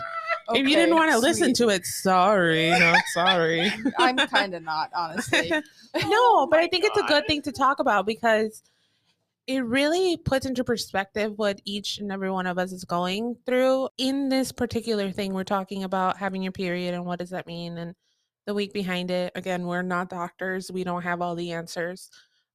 if 0.53 0.67
you 0.67 0.75
didn't 0.75 0.95
want 0.95 1.11
to 1.11 1.17
listen 1.17 1.53
to 1.55 1.69
it, 1.69 1.85
sorry. 1.85 2.69
No, 2.69 2.95
sorry. 3.13 3.71
I'm 3.99 4.15
kind 4.15 4.53
of 4.53 4.63
not, 4.63 4.89
honestly. 4.95 5.49
no, 5.51 5.61
oh 5.93 6.47
but 6.49 6.59
I 6.59 6.67
think 6.67 6.85
it's 6.85 6.97
a 6.97 7.03
good 7.03 7.27
thing 7.27 7.41
to 7.43 7.51
talk 7.51 7.79
about 7.79 8.05
because 8.05 8.63
it 9.45 9.65
really 9.65 10.17
puts 10.17 10.45
into 10.45 10.63
perspective 10.63 11.33
what 11.37 11.61
each 11.65 11.99
and 11.99 12.11
every 12.11 12.31
one 12.31 12.47
of 12.47 12.57
us 12.57 12.71
is 12.71 12.85
going 12.85 13.35
through 13.45 13.89
in 13.97 14.29
this 14.29 14.51
particular 14.51 15.11
thing. 15.11 15.33
We're 15.33 15.43
talking 15.43 15.83
about 15.83 16.17
having 16.17 16.41
your 16.41 16.51
period 16.51 16.93
and 16.93 17.05
what 17.05 17.19
does 17.19 17.31
that 17.31 17.47
mean 17.47 17.77
and 17.77 17.95
the 18.47 18.53
week 18.53 18.73
behind 18.73 19.11
it. 19.11 19.31
Again, 19.35 19.67
we're 19.67 19.83
not 19.83 20.09
doctors, 20.09 20.71
we 20.71 20.83
don't 20.83 21.03
have 21.03 21.21
all 21.21 21.35
the 21.35 21.51
answers. 21.51 22.09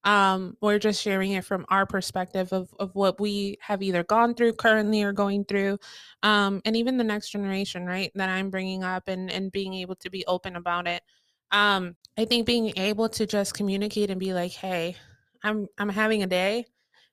Um, 0.05 0.57
we're 0.61 0.81
just 0.81 1.00
sharing 1.00 1.33
it 1.33 1.44
from 1.44 1.64
our 1.68 1.87
perspective 1.87 2.52
of, 2.52 2.74
of 2.81 2.92
what 2.96 3.20
we 3.20 3.57
have 3.61 3.83
either 3.83 4.02
gone 4.02 4.35
through 4.35 4.55
currently 4.55 5.05
or 5.05 5.12
going 5.12 5.44
through 5.44 5.78
um, 6.24 6.61
and 6.64 6.76
even 6.76 6.96
the 6.96 7.05
next 7.05 7.31
generation 7.31 7.87
right 7.87 8.11
that 8.16 8.28
i'm 8.28 8.50
bringing 8.50 8.83
up 8.83 9.07
and 9.07 9.31
and 9.31 9.52
being 9.52 9.74
able 9.74 9.94
to 9.94 10.11
be 10.11 10.24
open 10.26 10.57
about 10.57 10.88
it 10.88 11.05
um 11.52 11.94
i 12.18 12.24
think 12.24 12.46
being 12.46 12.72
able 12.76 13.09
to 13.09 13.26
just 13.26 13.55
communicate 13.55 14.11
and 14.11 14.18
be 14.18 14.35
like 14.35 14.50
hey 14.50 14.96
i'm 15.44 15.68
i'm 15.78 15.88
having 15.88 16.24
a 16.24 16.26
day 16.26 16.64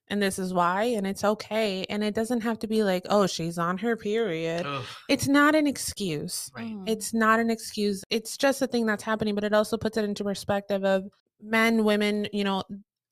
and 0.09 0.21
this 0.21 0.39
is 0.39 0.53
why 0.53 0.83
and 0.83 1.05
it's 1.05 1.23
okay 1.23 1.85
and 1.89 2.03
it 2.03 2.13
doesn't 2.13 2.41
have 2.41 2.57
to 2.59 2.67
be 2.67 2.83
like 2.83 3.03
oh 3.09 3.27
she's 3.27 3.57
on 3.57 3.77
her 3.77 3.95
period 3.95 4.65
Ugh, 4.65 4.83
it's 5.07 5.27
not 5.27 5.55
an 5.55 5.67
excuse 5.67 6.49
right. 6.55 6.65
Mm. 6.73 6.83
it's 6.87 7.13
not 7.13 7.39
an 7.39 7.49
excuse 7.49 8.03
it's 8.09 8.37
just 8.37 8.61
a 8.61 8.67
thing 8.67 8.85
that's 8.85 9.03
happening 9.03 9.35
but 9.35 9.43
it 9.43 9.53
also 9.53 9.77
puts 9.77 9.97
it 9.97 10.03
into 10.05 10.23
perspective 10.23 10.83
of 10.83 11.05
men 11.41 11.83
women 11.83 12.27
you 12.33 12.43
know 12.43 12.63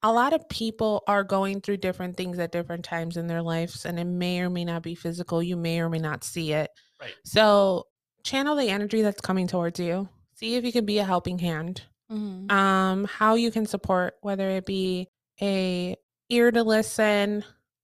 a 0.04 0.12
lot 0.12 0.32
of 0.34 0.48
people 0.50 1.04
are 1.08 1.24
going 1.24 1.60
through 1.60 1.78
different 1.78 2.16
things 2.16 2.38
at 2.40 2.52
different 2.52 2.86
times 2.86 3.18
in 3.18 3.28
their 3.28 3.42
lives 3.42 3.86
and 3.86 4.00
it 4.00 4.06
may 4.06 4.40
or 4.42 4.50
may 4.50 4.64
not 4.66 4.84
be 4.84 4.94
physical 4.96 5.42
you 5.42 5.56
may 5.58 5.80
or 5.80 5.90
may 5.90 6.00
not 6.00 6.24
see 6.24 6.54
it 6.54 6.70
Right. 7.00 7.14
so 7.24 7.86
channel 8.24 8.56
the 8.56 8.70
energy 8.70 9.02
that's 9.02 9.22
coming 9.22 9.48
towards 9.48 9.80
you 9.80 10.10
see 10.36 10.56
if 10.56 10.64
you 10.66 10.72
can 10.72 10.86
be 10.86 10.98
a 11.00 11.04
helping 11.06 11.40
hand 11.40 11.84
Mhm. 12.12 12.50
um 12.52 13.04
how 13.06 13.36
you 13.36 13.52
can 13.52 13.66
support 13.66 14.14
whether 14.22 14.50
it 14.50 14.66
be 14.66 15.08
a 15.42 15.96
ear 16.30 16.52
to 16.52 16.64
listen 16.64 17.44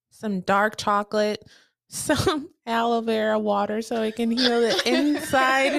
some 0.09 0.41
dark 0.41 0.77
chocolate 0.77 1.43
some 1.87 2.49
aloe 2.65 3.01
vera 3.01 3.37
water 3.37 3.81
so 3.81 4.01
it 4.01 4.15
can 4.15 4.31
heal 4.31 4.61
the 4.61 4.81
inside 4.85 5.73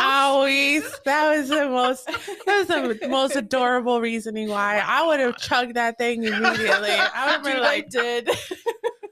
Owie, 0.00 0.82
that 1.04 1.36
was 1.36 1.48
the 1.48 1.68
most 1.68 2.06
that 2.06 2.86
was 2.86 2.98
the 2.98 3.08
most 3.08 3.36
adorable 3.36 4.00
reasoning 4.00 4.48
why 4.48 4.82
I 4.84 5.06
would 5.06 5.20
have 5.20 5.36
chugged 5.36 5.74
that 5.74 5.98
thing 5.98 6.24
immediately. 6.24 6.90
I 6.90 7.26
would 7.26 7.32
have 7.32 7.42
been 7.44 7.56
Dude, 7.56 7.62
I 7.62 7.66
like 7.66 7.90
did. 7.90 8.30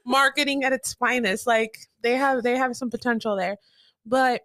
marketing 0.05 0.65
at 0.65 0.73
its 0.73 0.95
finest. 0.95 1.47
Like 1.47 1.79
they 2.03 2.17
have 2.17 2.43
they 2.43 2.57
have 2.57 2.75
some 2.75 2.91
potential 2.91 3.37
there. 3.37 3.57
But 4.05 4.43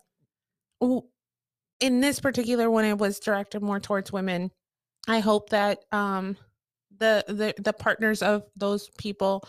in 1.80 2.02
this 2.02 2.20
particular 2.20 2.70
one 2.70 2.86
it 2.86 2.98
was 2.98 3.20
directed 3.20 3.62
more 3.62 3.80
towards 3.80 4.12
women. 4.12 4.52
I 5.08 5.20
hope 5.20 5.50
that 5.50 5.80
um 5.92 6.38
the 7.00 7.24
the 7.28 7.54
the 7.62 7.74
partners 7.74 8.22
of 8.22 8.44
those 8.56 8.90
people 8.98 9.44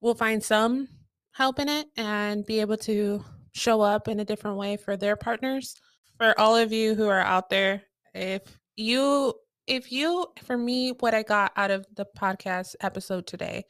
will 0.00 0.14
find 0.14 0.42
some 0.42 0.88
help 1.32 1.58
in 1.58 1.68
it 1.68 1.86
and 1.96 2.44
be 2.46 2.60
able 2.60 2.76
to 2.76 3.24
show 3.52 3.80
up 3.80 4.08
in 4.08 4.20
a 4.20 4.24
different 4.24 4.56
way 4.56 4.76
for 4.76 4.96
their 4.96 5.16
partners 5.16 5.74
for 6.18 6.38
all 6.38 6.56
of 6.56 6.72
you 6.72 6.94
who 6.94 7.08
are 7.08 7.20
out 7.20 7.48
there 7.50 7.82
if 8.14 8.42
you 8.76 9.32
if 9.66 9.92
you 9.92 10.26
for 10.44 10.56
me 10.56 10.90
what 11.00 11.14
i 11.14 11.22
got 11.22 11.52
out 11.56 11.70
of 11.70 11.86
the 11.96 12.06
podcast 12.18 12.74
episode 12.80 13.26
today 13.26 13.64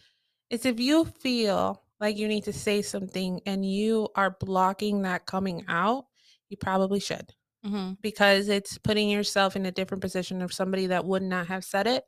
is 0.50 0.64
if 0.64 0.78
you 0.80 1.04
feel 1.04 1.82
like 2.00 2.16
you 2.16 2.26
need 2.28 2.44
to 2.44 2.52
say 2.52 2.82
something 2.82 3.40
and 3.46 3.64
you 3.68 4.08
are 4.16 4.36
blocking 4.40 5.02
that 5.02 5.26
coming 5.26 5.64
out 5.68 6.04
you 6.48 6.56
probably 6.56 7.00
should 7.00 7.32
Mhm. 7.64 7.96
because 8.02 8.48
it's 8.48 8.76
putting 8.78 9.08
yourself 9.08 9.54
in 9.54 9.66
a 9.66 9.70
different 9.70 10.00
position 10.02 10.42
of 10.42 10.52
somebody 10.52 10.88
that 10.88 11.04
would 11.04 11.22
not 11.22 11.46
have 11.46 11.64
said 11.64 11.86
it. 11.86 12.04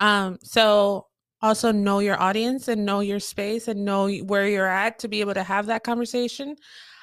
Um, 0.00 0.38
so 0.42 1.06
also 1.40 1.72
know 1.72 2.00
your 2.00 2.20
audience 2.20 2.68
and 2.68 2.84
know 2.84 3.00
your 3.00 3.20
space 3.20 3.68
and 3.68 3.84
know 3.84 4.10
where 4.10 4.46
you're 4.46 4.66
at 4.66 4.98
to 5.00 5.08
be 5.08 5.20
able 5.20 5.34
to 5.34 5.42
have 5.42 5.66
that 5.66 5.84
conversation. 5.84 6.56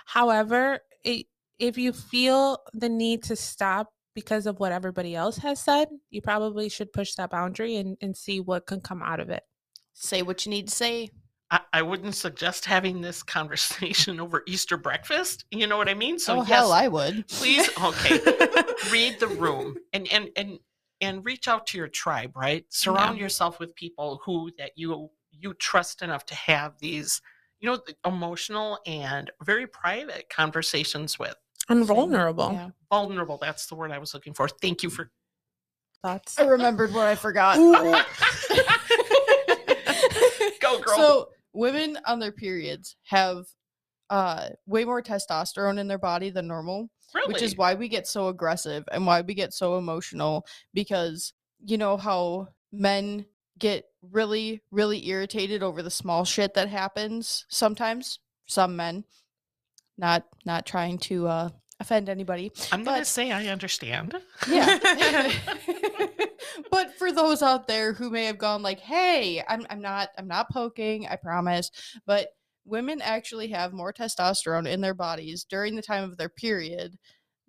However, 0.06 0.80
it, 1.04 1.28
if 1.60 1.78
you 1.78 1.94
feel 1.94 2.60
the 2.74 2.90
need 2.90 3.24
to 3.24 3.36
stop 3.36 3.90
because 4.14 4.46
of 4.46 4.60
what 4.60 4.72
everybody 4.72 5.16
else 5.16 5.38
has 5.38 5.60
said, 5.60 5.88
you 6.10 6.22
probably 6.22 6.70
should 6.70 6.92
push 6.94 7.14
that 7.16 7.32
boundary 7.32 7.76
and, 7.76 7.98
and 8.02 8.16
see 8.16 8.40
what 8.40 8.66
can 8.66 8.82
come 8.82 9.02
out 9.02 9.20
of 9.20 9.30
it. 9.30 9.44
Say 9.94 10.22
what 10.22 10.46
you 10.46 10.50
need 10.50 10.68
to 10.68 10.76
say. 10.76 11.10
I, 11.52 11.60
I 11.74 11.82
wouldn't 11.82 12.16
suggest 12.16 12.66
having 12.66 13.02
this 13.02 13.24
conversation 13.24 14.20
over 14.22 14.44
Easter 14.48 14.78
breakfast. 14.78 15.46
You 15.52 15.68
know 15.68 15.78
what 15.78 15.90
I 15.90 15.94
mean? 15.94 16.20
So 16.20 16.34
oh 16.34 16.38
yes, 16.40 16.48
hell, 16.48 16.72
I 16.72 16.88
would. 16.88 17.28
please 17.28 17.70
okay. 17.82 18.20
read 18.92 19.20
the 19.20 19.28
room 19.28 19.76
and 19.94 20.08
and 20.12 20.30
and 20.36 20.60
and 21.02 21.26
reach 21.26 21.48
out 21.48 21.68
to 21.68 21.78
your 21.78 21.88
tribe. 21.88 22.36
Right, 22.36 22.66
surround 22.70 23.18
yourself 23.18 23.60
with 23.60 23.76
people 23.76 24.22
who 24.24 24.52
that 24.58 24.72
you 24.76 25.10
you 25.32 25.54
trust 25.56 26.02
enough 26.02 26.26
to 26.28 26.36
have 26.36 26.80
these 26.80 27.22
you 27.60 27.70
know 27.70 27.80
emotional 28.06 28.80
and 28.86 29.32
very 29.44 29.68
private 29.68 30.30
conversations 30.30 31.20
with. 31.20 31.36
And 31.70 31.86
vulnerable 31.86 32.52
Yeah. 32.52 32.70
Vulnerable. 32.92 33.38
That's 33.38 33.66
the 33.66 33.76
word 33.76 33.92
I 33.92 33.98
was 33.98 34.14
looking 34.14 34.34
for. 34.34 34.48
Thank 34.48 34.84
you 34.84 34.90
for. 34.90 35.12
thoughts. 36.04 36.38
I 36.38 36.44
remembered 36.44 36.94
what 36.94 37.08
I 37.08 37.16
forgot. 37.16 37.58
Go 40.62 40.80
girl. 40.80 40.96
So 40.96 41.30
women 41.54 41.98
on 42.06 42.20
their 42.20 42.32
periods 42.32 42.96
have 43.04 43.46
uh 44.12 44.50
way 44.68 44.86
more 44.86 45.02
testosterone 45.02 45.80
in 45.80 45.88
their 45.88 45.98
body 45.98 46.30
than 46.30 46.48
normal, 46.48 46.90
really? 47.14 47.34
which 47.34 47.42
is 47.42 47.56
why 47.56 47.74
we 47.74 47.88
get 47.88 48.08
so 48.08 48.28
aggressive 48.28 48.84
and 48.92 49.06
why 49.06 49.22
we 49.22 49.34
get 49.34 49.54
so 49.54 49.78
emotional 49.78 50.46
because 50.74 51.34
you 51.66 51.78
know 51.78 51.98
how 51.98 52.48
men 52.72 53.26
get 53.58 53.86
really 54.12 54.62
really 54.72 55.08
irritated 55.08 55.64
over 55.64 55.82
the 55.82 55.90
small 55.90 56.26
shit 56.26 56.54
that 56.54 56.70
happens 56.70 57.46
sometimes 57.50 58.20
some 58.46 58.76
men 58.76 59.04
not 59.98 60.26
not 60.46 60.66
trying 60.66 60.98
to 60.98 61.28
uh 61.28 61.50
offend 61.80 62.08
anybody 62.10 62.52
I'm 62.72 62.84
gonna 62.84 63.06
say 63.06 63.32
I 63.32 63.48
understand. 63.48 64.16
yeah 64.48 64.80
but 66.72 66.96
for 66.98 67.12
those 67.12 67.42
out 67.42 67.68
there 67.68 67.94
who 67.94 68.10
may 68.10 68.26
have 68.26 68.38
gone 68.38 68.62
like 68.62 68.80
hey 68.80 69.44
i'm 69.48 69.66
i'm 69.70 69.82
not 69.82 70.10
i'm 70.18 70.28
not 70.28 70.50
poking 70.52 71.08
i 71.08 71.16
promise 71.16 71.72
but 72.06 72.30
women 72.66 73.02
actually 73.02 73.48
have 73.50 73.74
more 73.74 73.94
testosterone 73.94 74.68
in 74.68 74.82
their 74.82 74.94
bodies 74.94 75.46
during 75.48 75.76
the 75.76 75.82
time 75.82 76.04
of 76.04 76.18
their 76.18 76.30
period 76.30 76.98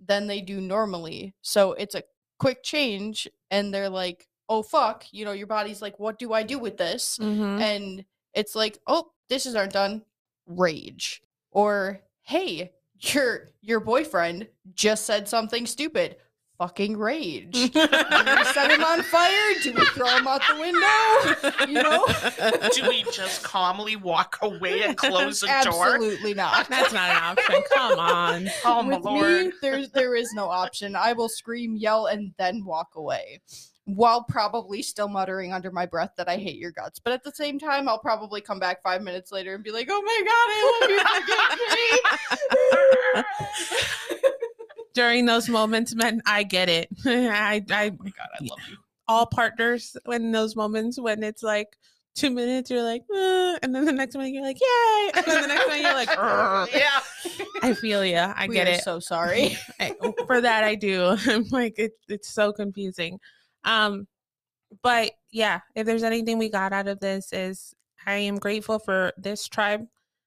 than 0.04 0.26
they 0.26 0.40
do 0.40 0.60
normally. 0.60 1.34
So 1.42 1.72
it's 1.72 1.94
a 1.94 2.02
quick 2.38 2.62
change 2.62 3.26
and 3.50 3.72
they're 3.72 3.88
like 3.88 4.28
oh 4.48 4.62
fuck 4.62 5.06
you 5.10 5.24
know 5.24 5.32
your 5.32 5.46
body's 5.46 5.80
like 5.80 5.98
what 5.98 6.18
do 6.18 6.32
i 6.34 6.42
do 6.42 6.58
with 6.58 6.76
this? 6.76 7.18
Mhm. 7.20 7.60
and 7.60 8.04
it's 8.34 8.54
like 8.54 8.78
oh 8.86 9.10
dishes 9.28 9.54
aren't 9.56 9.72
done. 9.72 10.02
Rage. 10.46 11.22
Or 11.50 12.00
hey 12.22 12.72
your 13.00 13.48
your 13.62 13.80
boyfriend 13.80 14.48
just 14.74 15.06
said 15.06 15.28
something 15.28 15.66
stupid 15.66 16.16
fucking 16.58 16.96
rage 16.96 17.52
do 17.54 17.68
we 17.74 18.44
set 18.44 18.70
him 18.70 18.82
on 18.82 19.02
fire 19.02 19.52
do 19.62 19.72
we 19.74 19.84
throw 19.86 20.06
him 20.08 20.26
out 20.26 20.40
the 20.48 20.58
window 20.58 21.66
you 21.68 21.82
know 21.82 22.04
Do 22.74 22.88
we 22.88 23.02
just 23.12 23.42
calmly 23.42 23.96
walk 23.96 24.38
away 24.42 24.82
and 24.82 24.96
close 24.96 25.40
the 25.40 25.46
door? 25.64 25.94
absolutely 25.94 26.34
not 26.34 26.68
That's 26.68 26.92
not 26.92 27.10
an 27.10 27.22
option. 27.38 27.62
Come 27.74 27.98
on. 27.98 28.48
Oh 28.64 28.82
my 28.82 28.96
with 28.96 29.04
lord. 29.04 29.46
me 29.46 29.52
there's 29.62 29.90
there 29.90 30.14
is 30.16 30.32
no 30.34 30.48
option 30.48 30.96
i 30.96 31.12
will 31.12 31.28
scream 31.28 31.76
yell 31.76 32.06
and 32.06 32.32
then 32.38 32.64
walk 32.64 32.94
away 32.96 33.40
while 33.84 34.24
probably 34.24 34.82
still 34.82 35.08
muttering 35.08 35.52
under 35.52 35.70
my 35.70 35.86
breath 35.86 36.10
that 36.16 36.28
i 36.28 36.36
hate 36.36 36.56
your 36.56 36.72
guts 36.72 36.98
but 36.98 37.12
at 37.12 37.22
the 37.22 37.32
same 37.32 37.58
time 37.58 37.88
i'll 37.88 37.98
probably 37.98 38.40
come 38.40 38.58
back 38.58 38.82
five 38.82 39.02
minutes 39.02 39.30
later 39.30 39.54
and 39.54 39.62
be 39.62 39.70
like 39.70 39.88
oh 39.90 40.02
my 40.02 40.22
god 40.24 40.50
i 40.50 40.62
love 40.80 40.90
you 40.90 40.98
forgive 43.22 44.22
me 44.22 44.34
During 44.96 45.26
those 45.26 45.48
moments, 45.48 45.94
man, 45.94 46.22
I 46.26 46.42
get 46.42 46.68
it. 46.70 46.88
I, 47.06 47.62
I, 47.70 47.90
Oh 47.92 47.96
my 48.02 48.10
god, 48.10 48.28
I 48.40 48.44
love 48.44 48.58
you. 48.70 48.76
all 49.06 49.26
partners 49.26 49.94
in 50.10 50.32
those 50.32 50.56
moments 50.56 50.98
when 50.98 51.22
it's 51.22 51.42
like 51.42 51.68
two 52.14 52.30
minutes, 52.30 52.70
you're 52.70 52.82
like, 52.82 53.02
"Uh," 53.14 53.58
and 53.62 53.74
then 53.74 53.84
the 53.84 53.92
next 53.92 54.16
minute 54.16 54.32
you're 54.32 54.42
like, 54.42 54.58
yay, 54.58 55.10
and 55.14 55.24
then 55.26 55.42
the 55.42 55.48
next 55.48 55.66
minute 55.68 55.82
you're 55.82 55.92
like, 55.92 56.08
yeah. 56.74 57.00
I 57.62 57.74
feel 57.74 58.02
you. 58.06 58.16
I 58.16 58.46
we 58.48 58.54
get 58.54 58.68
it. 58.68 58.80
so 58.82 58.98
sorry 59.00 59.58
I, 59.80 59.94
for 60.26 60.40
that 60.40 60.64
I 60.64 60.74
do. 60.76 61.14
I'm 61.26 61.44
like 61.50 61.78
it, 61.78 61.92
it's 62.08 62.30
so 62.30 62.52
confusing. 62.52 63.20
Um 63.64 64.06
but 64.82 65.12
yeah, 65.30 65.60
if 65.74 65.84
there's 65.86 66.02
anything 66.02 66.38
we 66.38 66.48
got 66.48 66.72
out 66.72 66.88
of 66.88 67.00
this 67.00 67.32
is 67.34 67.74
I 68.06 68.14
am 68.14 68.36
grateful 68.38 68.78
for 68.78 69.12
this 69.18 69.46
tribe. 69.46 69.86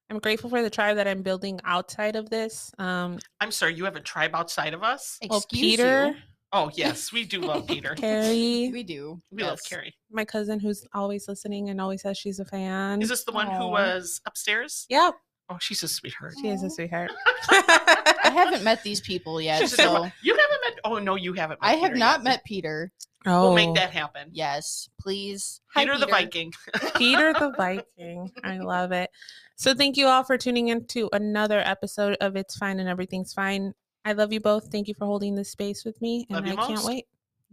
I'm 0.10 0.20
grateful 0.20 0.50
for 0.50 0.62
the 0.64 0.70
tribe 0.70 0.96
that 0.98 1.08
I'm 1.08 1.22
building 1.22 1.60
outside 1.66 2.16
of 2.16 2.30
this. 2.30 2.72
Um 2.80 3.20
I'm 3.40 3.52
sorry, 3.52 3.76
you 3.76 3.86
have 3.86 3.96
a 3.96 4.02
tribe 4.02 4.32
outside 4.34 4.74
of 4.74 4.84
us? 4.84 5.18
well 5.30 5.44
Peter, 5.52 6.08
you. 6.08 6.16
Oh 6.52 6.72
yes, 6.76 7.12
we 7.12 7.26
do 7.26 7.42
love 7.42 7.68
Peter. 7.68 7.94
Carrie, 7.96 8.70
we 8.74 8.84
do 8.84 9.22
We 9.32 9.44
love. 9.44 9.60
Carrie. 9.68 9.94
my 10.12 10.26
cousin 10.26 10.60
who's 10.60 10.86
always 10.94 11.28
listening 11.28 11.70
and 11.70 11.80
always 11.80 12.02
says 12.02 12.18
she's 12.18 12.40
a 12.40 12.46
fan. 12.46 13.02
Is 13.02 13.10
this 13.10 13.24
the 13.24 13.32
one 13.32 13.50
who 13.52 13.68
was 13.68 14.22
upstairs? 14.26 14.86
Yep. 14.90 15.14
Oh, 15.52 15.58
she's 15.60 15.82
a 15.82 15.88
sweetheart. 15.88 16.36
She 16.40 16.50
is 16.50 16.62
a 16.62 16.70
sweetheart. 16.70 17.12
I 17.50 18.30
haven't 18.32 18.64
met 18.64 18.84
these 18.84 19.02
people 19.02 19.42
yet, 19.42 19.60
She's 19.60 19.74
a 19.74 19.78
so 19.78 19.84
sweetheart. 19.84 20.14
You 20.22 20.34
haven't 20.34 20.49
met. 20.49 20.49
Oh 20.84 21.00
no, 21.00 21.16
you 21.16 21.34
haven't. 21.34 21.62
Met 21.62 21.70
I 21.70 21.74
have 21.74 21.92
Peter 21.92 21.96
not 21.98 22.20
yet. 22.20 22.24
met 22.24 22.44
Peter. 22.46 22.92
oh, 23.26 23.42
We'll 23.44 23.56
make 23.56 23.70
oh. 23.70 23.74
that 23.76 23.92
happen. 23.92 24.30
Yes, 24.32 24.90
please. 25.00 25.62
Hi, 25.74 25.84
Peter, 25.84 25.98
the 25.98 26.08
Viking. 26.08 26.54
Peter 26.96 27.34
the 27.34 27.52
Viking. 27.58 28.32
I 28.44 28.58
love 28.60 28.92
it. 28.92 29.10
So 29.56 29.74
thank 29.74 29.98
you 29.98 30.08
all 30.08 30.24
for 30.24 30.38
tuning 30.38 30.70
in 30.70 30.86
to 30.88 31.10
another 31.12 31.60
episode 31.60 32.16
of 32.22 32.36
It's 32.36 32.56
Fine 32.58 32.80
and 32.80 32.88
Everything's 32.88 33.34
Fine. 33.34 33.74
I 34.06 34.14
love 34.14 34.32
you 34.32 34.40
both. 34.40 34.72
Thank 34.72 34.88
you 34.88 34.94
for 34.94 35.06
holding 35.06 35.36
this 35.36 35.50
space 35.52 35.84
with 35.84 36.02
me, 36.02 36.26
and 36.30 36.38
Love 36.38 36.48
you 36.48 36.54
I 36.54 36.68
can't 36.68 36.86
wait. 36.86 37.06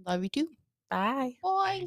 Love 0.07 0.23
you 0.23 0.29
too. 0.29 0.49
Bye. 0.91 1.35
Bye. 1.43 1.85